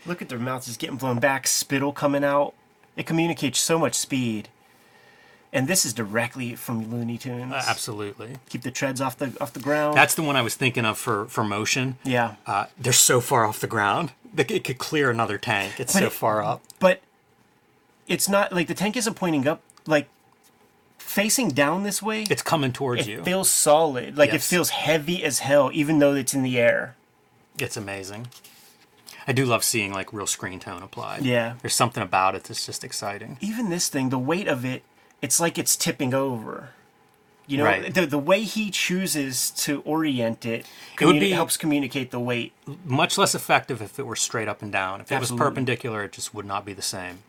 Look 0.07 0.21
at 0.23 0.29
their 0.29 0.39
mouths 0.39 0.65
just 0.65 0.79
getting 0.79 0.95
blown 0.97 1.19
back, 1.19 1.45
spittle 1.45 1.91
coming 1.91 2.23
out. 2.23 2.55
It 2.97 3.05
communicates 3.05 3.59
so 3.59 3.77
much 3.77 3.93
speed. 3.93 4.50
And 5.53 5.67
this 5.67 5.86
is 5.86 5.91
directly 5.93 6.55
from 6.55 6.89
Looney 6.89 7.17
Tunes. 7.17 7.53
Absolutely. 7.53 8.38
Keep 8.50 8.62
the 8.62 8.72
treads 8.72 9.01
off 9.01 9.17
the 9.17 9.34
off 9.41 9.51
the 9.51 9.60
ground. 9.60 9.98
That's 9.98 10.15
the 10.15 10.22
one 10.24 10.36
I 10.38 10.41
was 10.41 10.55
thinking 10.55 10.86
of 10.86 10.98
for, 10.98 11.25
for 11.25 11.43
motion. 11.43 11.98
yeah. 12.05 12.36
Uh, 12.48 12.65
they're 12.79 12.93
so 12.93 13.20
far 13.20 13.46
off 13.46 13.60
the 13.60 13.67
ground 13.67 14.13
that 14.34 14.50
it 14.50 14.63
could 14.63 14.77
clear 14.77 15.10
another 15.12 15.38
tank. 15.38 15.77
It's 15.79 15.91
so 15.93 16.05
it- 16.05 16.12
far 16.13 16.41
up. 16.41 16.62
but 16.79 17.01
it's 18.08 18.29
not 18.29 18.53
like 18.53 18.67
the 18.67 18.74
tank 18.74 18.96
isn't 18.96 19.15
pointing 19.15 19.46
up 19.48 19.62
like 19.86 20.08
facing 20.98 21.50
down 21.50 21.84
this 21.84 22.01
way. 22.01 22.24
It's 22.29 22.41
coming 22.41 22.72
towards 22.72 23.01
it 23.01 23.12
you. 23.12 23.24
feels 23.24 23.50
solid. 23.50 24.17
Like 24.17 24.31
Yes. 24.31 24.46
it 24.46 24.48
feels 24.48 24.70
heavy 24.70 25.24
as 25.24 25.39
hell, 25.39 25.70
even 25.74 26.00
though 26.00 26.13
it's 26.13 26.34
in 26.34 26.43
the 26.43 26.58
air. 26.60 26.96
It's 27.60 27.75
amazing. 27.75 28.27
I 29.27 29.34
do 29.34 29.46
love 29.46 29.63
seeing 29.63 29.91
like 29.93 30.13
real 30.13 30.27
screen 30.27 30.60
tone 30.60 30.81
applied. 30.81 31.24
Yeah. 31.24 31.55
There's 31.62 31.74
something 31.75 32.01
about 32.01 32.36
it 32.36 32.46
that's 32.46 32.65
just 32.65 32.84
exciting. 32.84 33.38
Even 33.41 33.70
this 33.70 33.88
thing, 33.89 34.10
the 34.10 34.17
weight 34.20 34.48
of 34.48 34.63
it, 34.65 34.84
it's 35.21 35.39
like 35.39 35.57
it's 35.57 35.75
tipping 35.75 36.13
over. 36.13 36.69
You 37.47 37.57
know, 37.57 37.65
Right. 37.65 37.93
the 37.93 38.05
the 38.05 38.17
way 38.19 38.43
he 38.43 38.71
chooses 38.71 39.49
to 39.51 39.81
orient 39.81 40.45
it, 40.45 40.65
It 40.99 41.05
would 41.05 41.19
be- 41.19 41.31
helps 41.31 41.57
communicate 41.57 42.11
the 42.11 42.19
weight. 42.19 42.53
Much 42.85 43.17
less 43.17 43.35
effective 43.35 43.81
if 43.81 43.99
it 43.99 44.05
were 44.05 44.15
straight 44.15 44.47
up 44.47 44.61
and 44.61 44.71
down. 44.71 45.01
If 45.01 45.11
it 45.11 45.19
was 45.19 45.31
perpendicular, 45.31 46.03
it 46.05 46.13
just 46.13 46.33
would 46.33 46.45
not 46.45 46.65
be 46.65 46.73
the 46.73 46.81
same. 46.81 47.19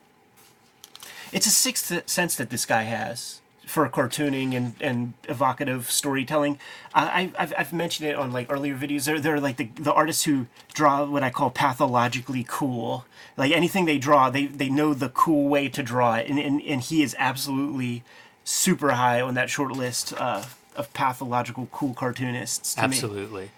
It's 1.33 1.47
a 1.47 1.51
sixth 1.51 2.09
sense 2.09 2.35
that 2.37 2.51
this 2.51 2.65
guy 2.67 2.83
has 2.83 3.41
for 3.67 3.89
cartooning 3.89 4.55
and, 4.55 4.75
and 4.81 5.15
evocative 5.29 5.91
storytelling. 5.91 6.59
I, 6.95 7.33
I've, 7.39 7.55
I've 7.57 7.73
mentioned 7.73 8.09
it 8.09 8.17
on 8.17 8.33
like 8.33 8.51
earlier 8.51 8.77
videos. 8.77 9.05
They're, 9.05 9.21
they're 9.21 9.41
like 9.41 9.57
the, 9.57 9.71
the 9.77 9.93
artists 9.93 10.25
who 10.25 10.47
draw 10.75 11.05
what 11.05 11.23
I 11.23 11.31
call 11.31 11.51
pathologically 11.51 12.45
cool. 12.49 13.07
Like 13.37 13.53
anything 13.53 13.85
they 13.85 13.99
draw, 13.99 14.31
they, 14.31 14.47
they 14.47 14.69
know 14.69 14.95
the 14.95 15.09
cool 15.09 15.49
way 15.49 15.69
to 15.69 15.83
draw 15.83 16.17
it. 16.17 16.29
And, 16.29 16.39
and, 16.39 16.61
and 16.63 16.81
he 16.81 17.03
is 17.03 17.15
absolutely 17.19 18.03
super 18.45 18.93
high 18.93 19.21
on 19.21 19.35
that 19.35 19.49
short 19.49 19.73
list 19.73 20.13
uh, 20.19 20.45
of 20.77 20.93
pathological 20.93 21.69
cool 21.73 21.95
cartoonists. 21.95 22.75
to 22.75 22.81
me. 22.81 22.85
Absolutely. 22.85 23.51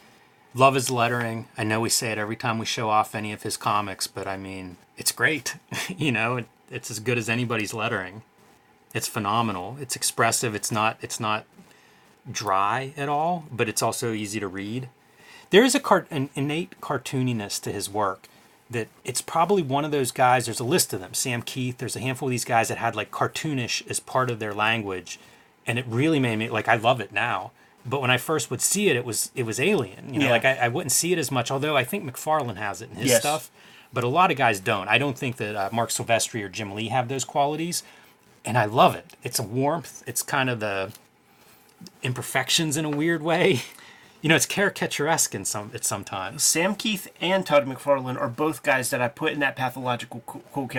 Love 0.54 0.74
his 0.74 0.90
lettering. 0.90 1.48
I 1.58 1.64
know 1.64 1.80
we 1.80 1.88
say 1.88 2.12
it 2.12 2.18
every 2.18 2.36
time 2.36 2.58
we 2.58 2.66
show 2.66 2.88
off 2.88 3.14
any 3.14 3.32
of 3.32 3.42
his 3.42 3.56
comics, 3.56 4.06
but 4.06 4.28
I 4.28 4.36
mean, 4.36 4.76
it's 4.96 5.10
great. 5.10 5.56
you 5.88 6.12
know, 6.12 6.36
it, 6.36 6.46
it's 6.70 6.90
as 6.90 7.00
good 7.00 7.18
as 7.18 7.28
anybody's 7.28 7.74
lettering. 7.74 8.22
It's 8.94 9.08
phenomenal. 9.08 9.76
It's 9.80 9.96
expressive. 9.96 10.54
It's 10.54 10.70
not 10.72 10.96
it's 11.02 11.18
not 11.20 11.44
dry 12.30 12.92
at 12.96 13.08
all, 13.08 13.44
but 13.50 13.68
it's 13.68 13.82
also 13.82 14.12
easy 14.12 14.40
to 14.40 14.48
read. 14.48 14.88
There 15.50 15.64
is 15.64 15.74
a 15.74 15.80
cart 15.80 16.06
an 16.10 16.30
innate 16.34 16.80
cartooniness 16.80 17.60
to 17.62 17.72
his 17.72 17.90
work 17.90 18.28
that 18.70 18.88
it's 19.04 19.20
probably 19.20 19.62
one 19.62 19.84
of 19.84 19.90
those 19.90 20.10
guys. 20.10 20.46
There's 20.46 20.60
a 20.60 20.64
list 20.64 20.92
of 20.92 21.00
them. 21.00 21.12
Sam 21.14 21.42
Kieth. 21.42 21.76
There's 21.76 21.96
a 21.96 22.00
handful 22.00 22.28
of 22.28 22.30
these 22.30 22.44
guys 22.44 22.68
that 22.68 22.78
had 22.78 22.96
like 22.96 23.10
cartoonish 23.10 23.88
as 23.90 24.00
part 24.00 24.30
of 24.30 24.38
their 24.38 24.54
language, 24.54 25.18
and 25.66 25.78
it 25.78 25.84
really 25.86 26.18
made 26.18 26.36
me 26.36 26.48
like 26.48 26.68
I 26.68 26.76
love 26.76 27.00
it 27.00 27.12
now. 27.12 27.50
But 27.86 28.00
when 28.00 28.10
I 28.10 28.16
first 28.16 28.50
would 28.50 28.62
see 28.62 28.88
it, 28.88 28.96
it 28.96 29.04
was 29.04 29.30
it 29.34 29.42
was 29.44 29.60
alien. 29.60 30.14
You 30.14 30.20
know, 30.20 30.26
Yeah. 30.26 30.30
like 30.32 30.44
I, 30.44 30.54
I 30.62 30.68
wouldn't 30.68 30.92
see 30.92 31.12
it 31.12 31.18
as 31.18 31.30
much. 31.30 31.50
Although 31.50 31.76
I 31.76 31.84
think 31.84 32.04
McFarlane 32.04 32.56
has 32.56 32.80
it 32.80 32.90
in 32.90 32.96
his 32.96 33.10
Yes. 33.10 33.20
stuff, 33.20 33.50
but 33.92 34.02
a 34.02 34.08
lot 34.08 34.30
of 34.30 34.38
guys 34.38 34.60
don't. 34.60 34.88
I 34.88 34.96
don't 34.98 35.18
think 35.18 35.36
that 35.36 35.54
uh, 35.54 35.68
Marc 35.70 35.90
Silvestri 35.90 36.42
or 36.42 36.48
Jim 36.48 36.72
Lee 36.74 36.88
have 36.88 37.08
those 37.08 37.24
qualities, 37.26 37.82
and 38.44 38.58
I 38.58 38.64
love 38.66 38.94
it. 38.94 39.16
It's 39.22 39.38
a 39.38 39.42
warmth. 39.42 40.02
It's 40.06 40.22
kind 40.22 40.50
of 40.50 40.60
the 40.60 40.92
imperfections 42.02 42.76
in 42.76 42.84
a 42.84 42.90
weird 42.90 43.22
way. 43.22 43.62
You 44.22 44.30
know, 44.30 44.36
it's 44.36 44.46
caricaturesque 44.46 45.34
in 45.34 45.44
some 45.44 45.70
at 45.74 45.84
sometimes. 45.84 46.42
Sam 46.42 46.74
Kieth 46.74 47.08
and 47.20 47.44
Todd 47.44 47.66
McFarlane 47.66 48.18
are 48.18 48.30
both 48.30 48.62
guys 48.62 48.88
that 48.88 49.02
I 49.02 49.08
put 49.08 49.32
in 49.32 49.40
that 49.40 49.54
pathological 49.54 50.22
cool, 50.24 50.70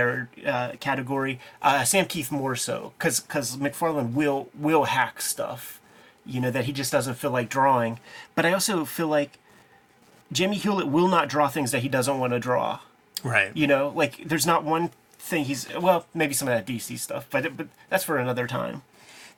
uh, 0.47 0.71
category. 0.79 1.39
Uh, 1.61 1.83
Sam 1.83 2.05
Kieth 2.05 2.31
more 2.31 2.55
so, 2.55 2.93
because 2.97 3.21
McFarlane 3.21 4.13
will 4.13 4.49
will 4.57 4.85
hack 4.85 5.21
stuff, 5.21 5.79
you 6.25 6.41
know, 6.41 6.49
that 6.49 6.65
he 6.65 6.71
just 6.71 6.91
doesn't 6.91 7.13
feel 7.13 7.29
like 7.29 7.47
drawing. 7.47 7.99
But 8.33 8.47
I 8.47 8.53
also 8.53 8.83
feel 8.83 9.09
like 9.09 9.37
Jimmy 10.31 10.57
Hewlett 10.57 10.87
will 10.87 11.07
not 11.07 11.29
draw 11.29 11.47
things 11.47 11.71
that 11.71 11.83
he 11.83 11.87
doesn't 11.87 12.17
want 12.17 12.33
to 12.33 12.39
draw. 12.39 12.79
Right. 13.23 13.55
You 13.55 13.67
know, 13.67 13.93
like 13.95 14.27
there's 14.27 14.47
not 14.47 14.63
one 14.63 14.89
thing 15.25 15.45
he's 15.45 15.67
well, 15.75 16.05
maybe 16.13 16.33
some 16.33 16.47
of 16.47 16.53
that 16.53 16.65
DC 16.71 16.97
stuff, 16.99 17.27
but 17.29 17.55
but 17.57 17.67
that's 17.89 18.03
for 18.03 18.17
another 18.17 18.47
time. 18.47 18.83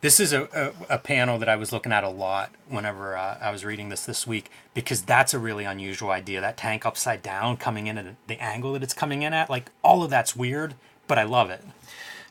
This 0.01 0.19
is 0.19 0.31
a, 0.31 0.43
a, 0.89 0.95
a 0.95 0.97
panel 0.99 1.39
that 1.39 1.49
I 1.49 1.55
was 1.55 1.71
looking 1.71 1.91
at 1.91 2.03
a 2.03 2.09
lot 2.09 2.51
whenever 2.69 3.17
uh, 3.17 3.39
I 3.41 3.49
was 3.49 3.65
reading 3.65 3.89
this 3.89 4.05
this 4.05 4.27
week 4.27 4.51
because 4.75 5.01
that's 5.01 5.33
a 5.33 5.39
really 5.39 5.63
unusual 5.63 6.11
idea. 6.11 6.39
That 6.39 6.55
tank 6.55 6.85
upside 6.85 7.23
down 7.23 7.57
coming 7.57 7.87
in 7.87 7.97
at 7.97 8.05
the 8.27 8.39
angle 8.39 8.73
that 8.73 8.83
it's 8.83 8.93
coming 8.93 9.23
in 9.23 9.33
at, 9.33 9.49
like 9.49 9.71
all 9.81 10.03
of 10.03 10.11
that's 10.11 10.35
weird, 10.35 10.75
but 11.07 11.17
I 11.17 11.23
love 11.23 11.49
it. 11.49 11.63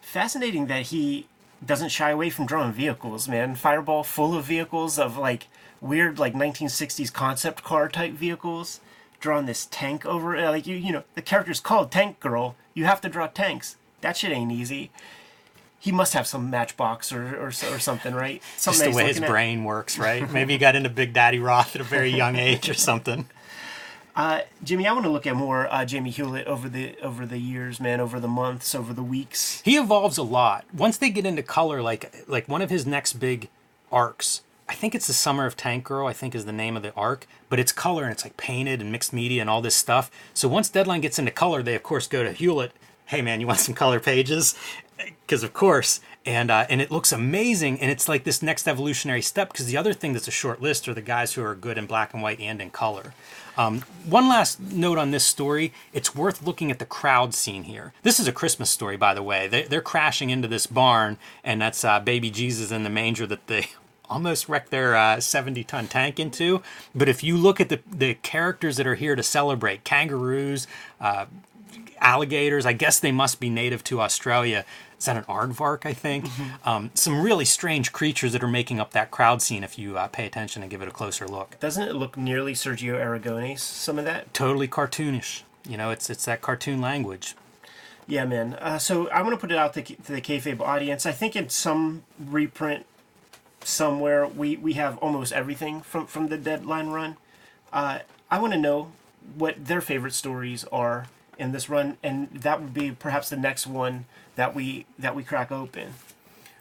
fascinating 0.01 0.67
that 0.67 0.83
he 0.87 1.27
doesn't 1.65 1.89
shy 1.89 2.11
away 2.11 2.31
from 2.31 2.47
drawing 2.47 2.73
vehicles, 2.73 3.27
man. 3.29 3.55
Fireball 3.57 4.05
full 4.05 4.37
of 4.37 4.45
vehicles 4.45 4.99
of 4.99 5.17
like 5.19 5.49
weird 5.81 6.19
like 6.19 6.35
1960s 6.35 7.13
concept 7.13 7.65
car 7.65 7.89
type 7.89 8.13
vehicles. 8.13 8.81
Drawing 9.21 9.47
this 9.47 9.67
tank 9.71 10.05
over 10.05 10.37
it, 10.37 10.49
like 10.49 10.67
you, 10.67 10.77
you 10.77 10.93
know, 10.93 11.05
the 11.15 11.23
character's 11.23 11.61
called 11.61 11.91
Tank 11.91 12.21
Girl. 12.21 12.55
You 12.75 12.85
have 12.85 13.01
to 13.03 13.09
draw 13.09 13.27
tanks. 13.27 13.77
That 14.01 14.17
shit 14.17 14.31
ain't 14.31 14.53
easy. 14.53 14.91
He 15.79 15.93
must 15.93 16.15
have 16.15 16.27
some 16.27 16.51
Matchbox 16.51 17.13
or 17.13 17.37
or, 17.37 17.47
or 17.49 17.79
something, 17.79 18.15
right? 18.15 18.43
Just 18.61 18.83
the 18.83 18.91
way 18.91 19.07
his 19.07 19.21
at. 19.21 19.29
brain 19.29 19.65
works, 19.65 19.99
right? 19.99 20.31
Maybe 20.31 20.55
he 20.55 20.59
got 20.59 20.77
into 20.77 20.91
Big 20.91 21.13
Daddy 21.13 21.39
Roth 21.39 21.75
at 21.75 21.81
a 21.81 21.85
very 21.85 22.11
young 22.11 22.37
age 22.49 22.69
or 22.69 22.75
something. 22.75 23.29
Jimmy, 24.65 24.87
I 24.87 24.93
want 24.93 25.05
to 25.05 25.11
look 25.11 25.27
at 25.27 25.37
more 25.37 25.69
uh, 25.73 25.85
Jamie 25.85 26.11
Hewlett 26.11 26.47
over 26.47 26.69
the 26.69 26.97
over 27.03 27.27
the 27.27 27.39
years, 27.39 27.81
man, 27.81 28.01
over 28.01 28.19
the 28.19 28.29
months, 28.29 28.75
over 28.75 28.93
the 28.93 29.03
weeks. 29.03 29.61
He 29.63 29.77
evolves 29.77 30.19
a 30.19 30.23
lot. 30.23 30.65
Once 30.73 30.97
they 30.97 31.11
get 31.11 31.27
into 31.27 31.43
color, 31.43 31.83
like 31.83 32.25
like 32.27 32.49
one 32.49 32.63
of 32.63 32.71
his 32.71 32.87
next 32.87 33.15
big 33.15 33.49
arcs, 33.93 34.43
I 34.69 34.75
think 34.75 34.95
it's 34.95 35.07
the 35.07 35.13
Summer 35.13 35.47
of 35.47 35.57
Tank 35.57 35.85
Girl. 35.85 36.07
I 36.07 36.13
think 36.13 36.35
is 36.35 36.45
the 36.45 36.53
name 36.53 36.77
of 36.77 36.83
the 36.83 36.93
arc, 36.95 37.27
but 37.49 37.59
it's 37.59 37.73
color 37.73 38.03
and 38.05 38.13
it's 38.13 38.25
like 38.25 38.37
painted 38.37 38.81
and 38.81 38.91
mixed 38.91 39.13
media 39.13 39.41
and 39.41 39.49
all 39.49 39.63
this 39.63 39.77
stuff. 39.77 40.11
So 40.35 40.49
once 40.49 40.69
Deadline 40.69 41.01
gets 41.01 41.19
into 41.19 41.31
color, 41.31 41.63
they 41.63 41.75
of 41.75 41.83
course 41.83 42.07
go 42.07 42.23
to 42.23 42.33
Hewlett. 42.33 42.73
Hey 43.07 43.23
man, 43.23 43.41
you 43.41 43.47
want 43.47 43.61
some 43.61 43.75
color 43.75 44.01
pages? 44.01 44.55
Because 45.27 45.43
of 45.43 45.53
course, 45.53 46.01
and 46.25 46.51
uh, 46.51 46.65
and 46.71 46.81
it 46.81 46.91
looks 46.91 47.13
amazing, 47.13 47.79
and 47.81 47.91
it's 47.91 48.09
like 48.09 48.25
this 48.25 48.43
next 48.43 48.67
evolutionary 48.67 49.21
step. 49.21 49.53
Because 49.53 49.67
the 49.67 49.77
other 49.77 49.93
thing 49.93 50.15
that's 50.15 50.27
a 50.27 50.31
short 50.31 50.63
list 50.63 50.89
are 50.89 50.95
the 50.95 51.03
guys 51.03 51.35
who 51.35 51.45
are 51.45 51.55
good 51.55 51.77
in 51.77 51.85
black 51.85 52.15
and 52.15 52.23
white 52.23 52.41
and 52.41 52.63
in 52.63 52.71
color. 52.71 53.13
Um, 53.59 53.83
one 54.07 54.27
last 54.27 54.59
note 54.59 54.97
on 54.97 55.11
this 55.11 55.25
story 55.25 55.75
it's 55.93 56.15
worth 56.15 56.43
looking 56.47 56.71
at 56.71 56.79
the 56.79 56.87
crowd 56.87 57.35
scene 57.35 57.65
here. 57.65 57.93
This 58.05 58.19
is 58.19 58.27
a 58.27 58.33
Christmas 58.33 58.71
story, 58.71 58.97
by 58.97 59.13
the 59.13 59.23
way. 59.23 59.49
They, 59.49 59.65
they're 59.65 59.83
crashing 59.83 60.31
into 60.31 60.49
this 60.49 60.67
barn, 60.67 61.19
and 61.45 61.61
that's 61.61 61.85
uh, 61.85 62.01
baby 62.01 62.31
Jesus 62.31 62.71
in 62.71 62.83
the 62.83 62.91
manger 62.91 63.27
that 63.27 63.47
they 63.49 63.69
almost 64.09 64.49
wrecked 64.49 64.71
their 64.71 65.21
70 65.21 65.65
ton 65.65 65.87
tank 65.89 66.19
into. 66.21 66.63
But 66.95 67.09
if 67.09 67.23
you 67.25 67.37
look 67.37 67.61
at 67.61 67.69
the, 67.69 67.81
the 67.91 68.15
characters 68.15 68.77
that 68.77 68.87
are 68.87 68.95
here 68.95 69.17
to 69.17 69.23
celebrate 69.23 69.85
kangaroos, 69.85 70.67
uh, 71.01 71.27
alligators. 72.01 72.67
I 72.67 72.73
guess 72.73 73.01
they 73.01 73.13
must 73.13 73.41
be 73.41 73.51
native 73.51 73.83
to 73.85 74.01
Australia. 74.01 74.65
Is 74.99 75.07
that 75.07 75.17
an 75.17 75.25
aardvark? 75.25 75.85
I 75.85 75.93
think. 75.93 76.27
Um, 76.65 76.91
some 76.95 77.21
really 77.21 77.45
strange 77.45 77.93
creatures 77.93 78.33
that 78.33 78.43
are 78.43 78.49
making 78.49 78.81
up 78.81 78.93
that 78.93 79.11
crowd 79.11 79.43
scene. 79.43 79.63
If 79.65 79.79
you 79.79 79.99
uh, 79.99 80.09
pay 80.09 80.27
attention 80.27 80.63
and 80.63 80.71
give 80.71 80.83
it 80.83 80.89
a 80.89 80.93
closer 80.93 81.27
look, 81.27 81.59
Doesn't 81.61 81.87
it 81.87 81.95
look 81.95 82.17
nearly 82.17 82.53
Sergio 82.55 82.95
Aragonés? 82.99 83.61
Some 83.61 83.99
of 83.99 84.05
that. 84.05 84.33
totally 84.33 84.69
cartoonish. 84.69 85.43
You 85.69 85.77
know, 85.77 85.91
it's 85.91 86.09
it's 86.09 86.25
that 86.27 86.41
cartoon 86.43 86.81
language. 86.81 87.35
Yeah, 88.07 88.25
man. 88.25 88.55
Uh, 88.55 88.79
so 88.79 89.11
I'm 89.11 89.25
gonna 89.25 89.37
put 89.37 89.51
it 89.51 89.59
out 89.59 89.75
to, 89.75 89.83
to 89.83 90.13
the 90.13 90.21
kayfabe 90.21 90.61
audience. 90.61 91.07
I 91.07 91.13
think 91.13 91.35
in 91.35 91.49
some 91.49 92.05
reprint 92.19 92.87
somewhere 93.67 94.27
we 94.27 94.57
we 94.57 94.75
have 94.75 94.97
almost 94.99 95.33
everything 95.33 95.81
from 95.81 96.07
from 96.07 96.29
the 96.29 96.39
deadline 96.39 96.89
run. 96.89 97.17
Uh, 97.73 97.99
I 98.31 98.39
want 98.39 98.53
to 98.53 98.59
know 98.59 98.93
what 99.37 99.67
their 99.67 99.81
favorite 99.81 100.15
stories 100.15 100.65
are 100.71 101.09
in 101.39 101.53
this 101.53 101.69
run, 101.69 101.97
and 102.03 102.31
that 102.31 102.61
would 102.61 102.73
be 102.73 102.93
perhaps 102.93 103.29
the 103.29 103.37
next 103.37 103.67
one 103.67 104.07
that 104.37 104.55
we 104.55 104.87
that 104.99 105.15
we 105.15 105.25
crack 105.25 105.51
open. 105.51 105.95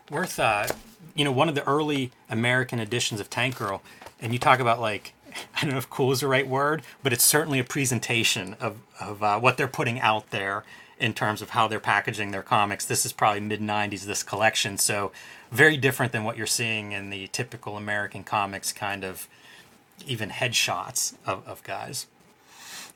Worth, 0.10 0.40
uh, 0.40 0.68
you 1.16 1.24
know, 1.24 1.32
one 1.32 1.50
of 1.50 1.56
the 1.56 1.68
early 1.68 2.12
American 2.30 2.80
editions 2.80 3.20
of 3.20 3.30
Tank 3.30 3.58
Girl, 3.58 3.82
and 4.20 4.34
you 4.34 4.40
talk 4.40 4.60
about 4.60 4.80
like, 4.82 5.14
I 5.56 5.62
don't 5.62 5.72
know 5.72 5.78
if 5.78 5.90
cool 5.90 6.12
is 6.12 6.22
the 6.22 6.28
right 6.28 6.48
word, 6.48 6.82
but 7.04 7.14
it's 7.14 7.24
certainly 7.24 7.60
a 7.60 7.64
presentation 7.64 8.56
of, 8.60 8.80
of 9.00 9.24
uh, 9.24 9.40
what 9.40 9.58
they're 9.58 9.68
putting 9.68 10.00
out 10.00 10.32
there 10.32 10.64
in 11.00 11.14
terms 11.14 11.42
of 11.42 11.52
how 11.52 11.68
they're 11.68 11.80
packaging 11.80 12.32
their 12.32 12.42
comics. 12.44 12.86
This 12.86 13.06
is 13.06 13.12
probably 13.14 13.42
mid 13.42 13.60
90s, 13.62 14.06
this 14.06 14.24
collection, 14.24 14.78
so 14.78 15.12
very 15.52 15.78
different 15.78 16.12
than 16.12 16.24
what 16.24 16.38
you're 16.38 16.46
seeing 16.48 16.92
in 16.92 17.10
the 17.10 17.28
typical 17.28 17.78
American 17.78 18.24
comics 18.24 18.72
kind 18.72 19.04
of 19.04 19.28
even 20.08 20.30
headshots 20.30 21.16
of, 21.26 21.46
of 21.48 21.64
guys. 21.64 22.08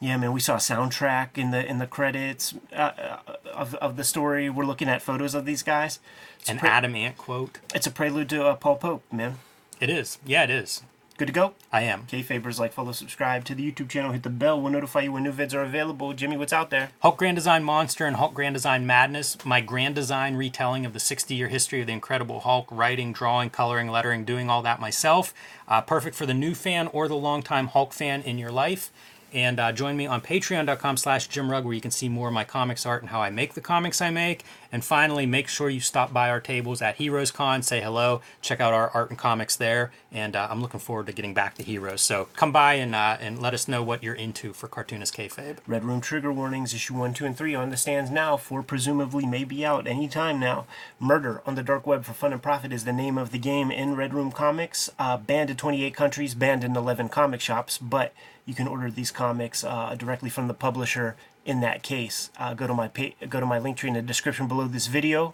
Yeah, 0.01 0.15
man, 0.15 0.31
we 0.31 0.39
saw 0.39 0.55
a 0.55 0.59
soundtrack 0.59 1.37
in 1.37 1.51
the 1.51 1.65
in 1.65 1.77
the 1.77 1.87
credits 1.87 2.53
uh, 2.71 2.75
uh, 2.75 3.17
of, 3.53 3.75
of 3.75 3.97
the 3.97 4.05
story. 4.05 4.49
We're 4.49 4.65
looking 4.65 4.87
at 4.87 5.01
photos 5.01 5.35
of 5.35 5.45
these 5.45 5.61
guys. 5.61 5.99
It's, 6.39 6.49
An 6.49 6.57
pre- 6.59 6.69
Adam 6.69 6.95
Ant 6.95 7.17
quote. 7.17 7.59
it's 7.75 7.85
a 7.85 7.91
prelude 7.91 8.29
to 8.29 8.45
uh, 8.45 8.55
Paul 8.55 8.77
Pope, 8.77 9.03
man. 9.11 9.39
It 9.81 9.89
is. 9.89 10.17
Yeah, 10.25 10.43
it 10.43 10.49
is. 10.49 10.83
Good 11.19 11.27
to 11.27 11.33
go. 11.33 11.53
I 11.69 11.81
am. 11.81 12.03
Kayfabers, 12.03 12.59
like, 12.61 12.71
follow, 12.71 12.93
subscribe 12.93 13.43
to 13.43 13.53
the 13.53 13.69
YouTube 13.69 13.89
channel, 13.89 14.13
hit 14.13 14.23
the 14.23 14.29
bell. 14.29 14.61
We'll 14.61 14.71
notify 14.71 15.01
you 15.01 15.11
when 15.11 15.23
new 15.23 15.33
vids 15.33 15.53
are 15.53 15.63
available. 15.63 16.13
Jimmy, 16.13 16.37
what's 16.37 16.53
out 16.53 16.69
there? 16.69 16.91
Hulk 17.01 17.17
Grand 17.17 17.35
Design 17.35 17.61
Monster 17.61 18.05
and 18.05 18.15
Hulk 18.15 18.33
Grand 18.33 18.55
Design 18.55 18.87
Madness, 18.87 19.43
my 19.43 19.59
Grand 19.59 19.95
Design 19.95 20.37
retelling 20.37 20.85
of 20.85 20.93
the 20.93 20.99
60 21.01 21.35
year 21.35 21.49
history 21.49 21.81
of 21.81 21.87
the 21.87 21.91
Incredible 21.91 22.39
Hulk, 22.39 22.69
writing, 22.71 23.11
drawing, 23.11 23.49
coloring, 23.49 23.89
lettering, 23.89 24.23
doing 24.23 24.49
all 24.49 24.61
that 24.61 24.79
myself. 24.79 25.33
Uh, 25.67 25.81
perfect 25.81 26.15
for 26.15 26.25
the 26.25 26.33
new 26.33 26.55
fan 26.55 26.87
or 26.87 27.09
the 27.09 27.17
longtime 27.17 27.67
Hulk 27.67 27.91
fan 27.91 28.21
in 28.21 28.37
your 28.37 28.49
life. 28.49 28.89
And 29.33 29.59
uh, 29.59 29.71
join 29.71 29.95
me 29.95 30.07
on 30.07 30.21
patreon.com 30.21 30.97
slash 30.97 31.29
jimrugg 31.29 31.63
where 31.63 31.73
you 31.73 31.81
can 31.81 31.91
see 31.91 32.09
more 32.09 32.29
of 32.29 32.33
my 32.33 32.43
comics 32.43 32.85
art 32.85 33.01
and 33.01 33.09
how 33.09 33.21
I 33.21 33.29
make 33.29 33.53
the 33.53 33.61
comics 33.61 34.01
I 34.01 34.09
make. 34.09 34.43
And 34.71 34.83
finally, 34.83 35.25
make 35.25 35.47
sure 35.47 35.69
you 35.69 35.79
stop 35.79 36.13
by 36.13 36.29
our 36.29 36.39
tables 36.39 36.81
at 36.81 36.95
Heroes 36.95 37.31
Con, 37.31 37.63
say 37.63 37.81
hello, 37.81 38.21
check 38.41 38.59
out 38.59 38.73
our 38.73 38.89
art 38.91 39.09
and 39.09 39.17
comics 39.17 39.55
there. 39.55 39.91
And 40.11 40.35
uh, 40.35 40.47
I'm 40.49 40.61
looking 40.61 40.79
forward 40.79 41.07
to 41.07 41.11
getting 41.11 41.33
back 41.33 41.55
to 41.55 41.63
Heroes. 41.63 42.01
So 42.01 42.27
come 42.35 42.51
by 42.51 42.75
and, 42.75 42.93
uh, 42.93 43.17
and 43.19 43.41
let 43.41 43.53
us 43.53 43.67
know 43.67 43.81
what 43.83 44.03
you're 44.03 44.15
into 44.15 44.53
for 44.53 44.67
Cartoonist 44.67 45.15
Kayfabe. 45.15 45.57
Red 45.67 45.83
Room 45.83 46.01
Trigger 46.01 46.31
Warnings, 46.31 46.73
issue 46.73 46.95
1, 46.95 47.13
2, 47.13 47.25
and 47.25 47.37
3 47.37 47.55
on 47.55 47.69
the 47.69 47.77
stands 47.77 48.11
now. 48.11 48.37
4 48.37 48.63
presumably 48.63 49.25
may 49.25 49.43
be 49.43 49.65
out 49.65 49.87
anytime 49.87 50.39
now. 50.39 50.65
Murder 50.99 51.41
on 51.45 51.55
the 51.55 51.63
Dark 51.63 51.87
Web 51.87 52.05
for 52.05 52.13
Fun 52.13 52.33
and 52.33 52.41
Profit 52.41 52.71
is 52.71 52.85
the 52.85 52.93
name 52.93 53.17
of 53.17 53.31
the 53.31 53.39
game 53.39 53.71
in 53.71 53.95
Red 53.95 54.13
Room 54.13 54.31
Comics. 54.31 54.89
Uh, 54.99 55.17
banned 55.17 55.49
in 55.49 55.55
28 55.55 55.95
countries, 55.95 56.35
banned 56.35 56.63
in 56.63 56.75
11 56.75 57.09
comic 57.09 57.41
shops, 57.41 57.77
but 57.77 58.13
you 58.49 58.55
can 58.55 58.67
order 58.67 58.89
these 58.89 59.11
comics 59.19 59.65
uh, 59.65 59.93
directly 59.97 60.29
from 60.29 60.47
the 60.47 60.53
publisher 60.53 61.17
in 61.45 61.59
that 61.59 61.83
case. 61.83 62.29
Uh, 62.39 62.53
go 62.53 62.65
to 62.67 62.73
my 62.73 62.87
pa- 62.87 63.17
go 63.27 63.41
to 63.41 63.45
my 63.45 63.59
link 63.59 63.75
tree 63.75 63.89
in 63.89 63.95
the 63.95 64.01
description 64.01 64.47
below 64.47 64.65
this 64.65 64.87
video. 64.87 65.33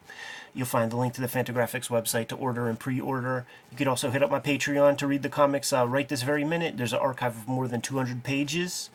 You'll 0.56 0.66
find 0.66 0.92
the 0.92 0.96
link 0.96 1.14
to 1.14 1.22
the 1.22 1.28
Fantagraphics 1.28 1.90
website 1.90 2.28
to 2.30 2.36
order 2.36 2.68
and 2.68 2.80
pre-order. 2.80 3.46
You 3.70 3.78
could 3.78 3.88
also 3.88 4.10
hit 4.10 4.24
up 4.24 4.32
my 4.32 4.40
Patreon 4.40 4.98
to 4.98 5.06
read 5.06 5.22
the 5.22 5.30
comics 5.30 5.72
uh, 5.72 5.88
right 5.88 6.10
this 6.10 6.24
very 6.24 6.44
minute. 6.44 6.78
There's 6.78 6.94
an 6.94 7.00
archive 7.00 7.38
of 7.38 7.48
more 7.48 7.68
than 7.68 7.82
200 7.82 8.24
pages, 8.24 8.90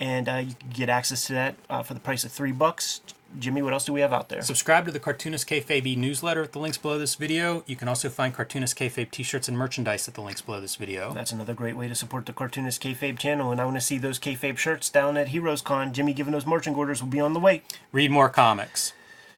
and 0.00 0.28
uh, 0.28 0.42
you 0.48 0.54
can 0.58 0.70
get 0.70 0.88
access 0.88 1.26
to 1.26 1.34
that 1.34 1.54
uh, 1.70 1.84
for 1.84 1.94
the 1.94 2.00
price 2.00 2.24
of 2.24 2.32
three 2.32 2.52
bucks. 2.52 3.02
Jimmy, 3.38 3.62
what 3.62 3.72
else 3.72 3.84
do 3.84 3.92
we 3.92 4.00
have 4.00 4.12
out 4.12 4.28
there? 4.28 4.42
Subscribe 4.42 4.86
to 4.86 4.92
the 4.92 5.00
Cartoonist 5.00 5.48
Kayfabe 5.48 5.96
newsletter 5.96 6.42
at 6.42 6.52
the 6.52 6.58
links 6.58 6.78
below 6.78 6.98
this 6.98 7.16
video. 7.16 7.64
You 7.66 7.76
can 7.76 7.88
also 7.88 8.08
find 8.08 8.32
Cartoonist 8.32 8.76
Kayfabe 8.76 9.10
t-shirts 9.10 9.48
and 9.48 9.58
merchandise 9.58 10.06
at 10.06 10.14
the 10.14 10.20
links 10.20 10.40
below 10.40 10.60
this 10.60 10.76
video. 10.76 11.12
That's 11.12 11.32
another 11.32 11.54
great 11.54 11.76
way 11.76 11.88
to 11.88 11.94
support 11.94 12.26
the 12.26 12.32
Cartoonist 12.32 12.82
Kayfabe 12.82 13.18
channel, 13.18 13.50
and 13.50 13.60
I 13.60 13.64
want 13.64 13.76
to 13.76 13.80
see 13.80 13.98
those 13.98 14.18
Kayfabe 14.18 14.56
shirts 14.56 14.88
down 14.88 15.16
at 15.16 15.28
Heroes 15.28 15.62
Con. 15.62 15.92
Jimmy 15.92 16.12
giving 16.12 16.32
those 16.32 16.46
marching 16.46 16.74
orders 16.74 17.02
will 17.02 17.10
be 17.10 17.20
on 17.20 17.32
the 17.32 17.40
way. 17.40 17.62
Read 17.92 18.10
more 18.10 18.28
comics. 18.28 18.92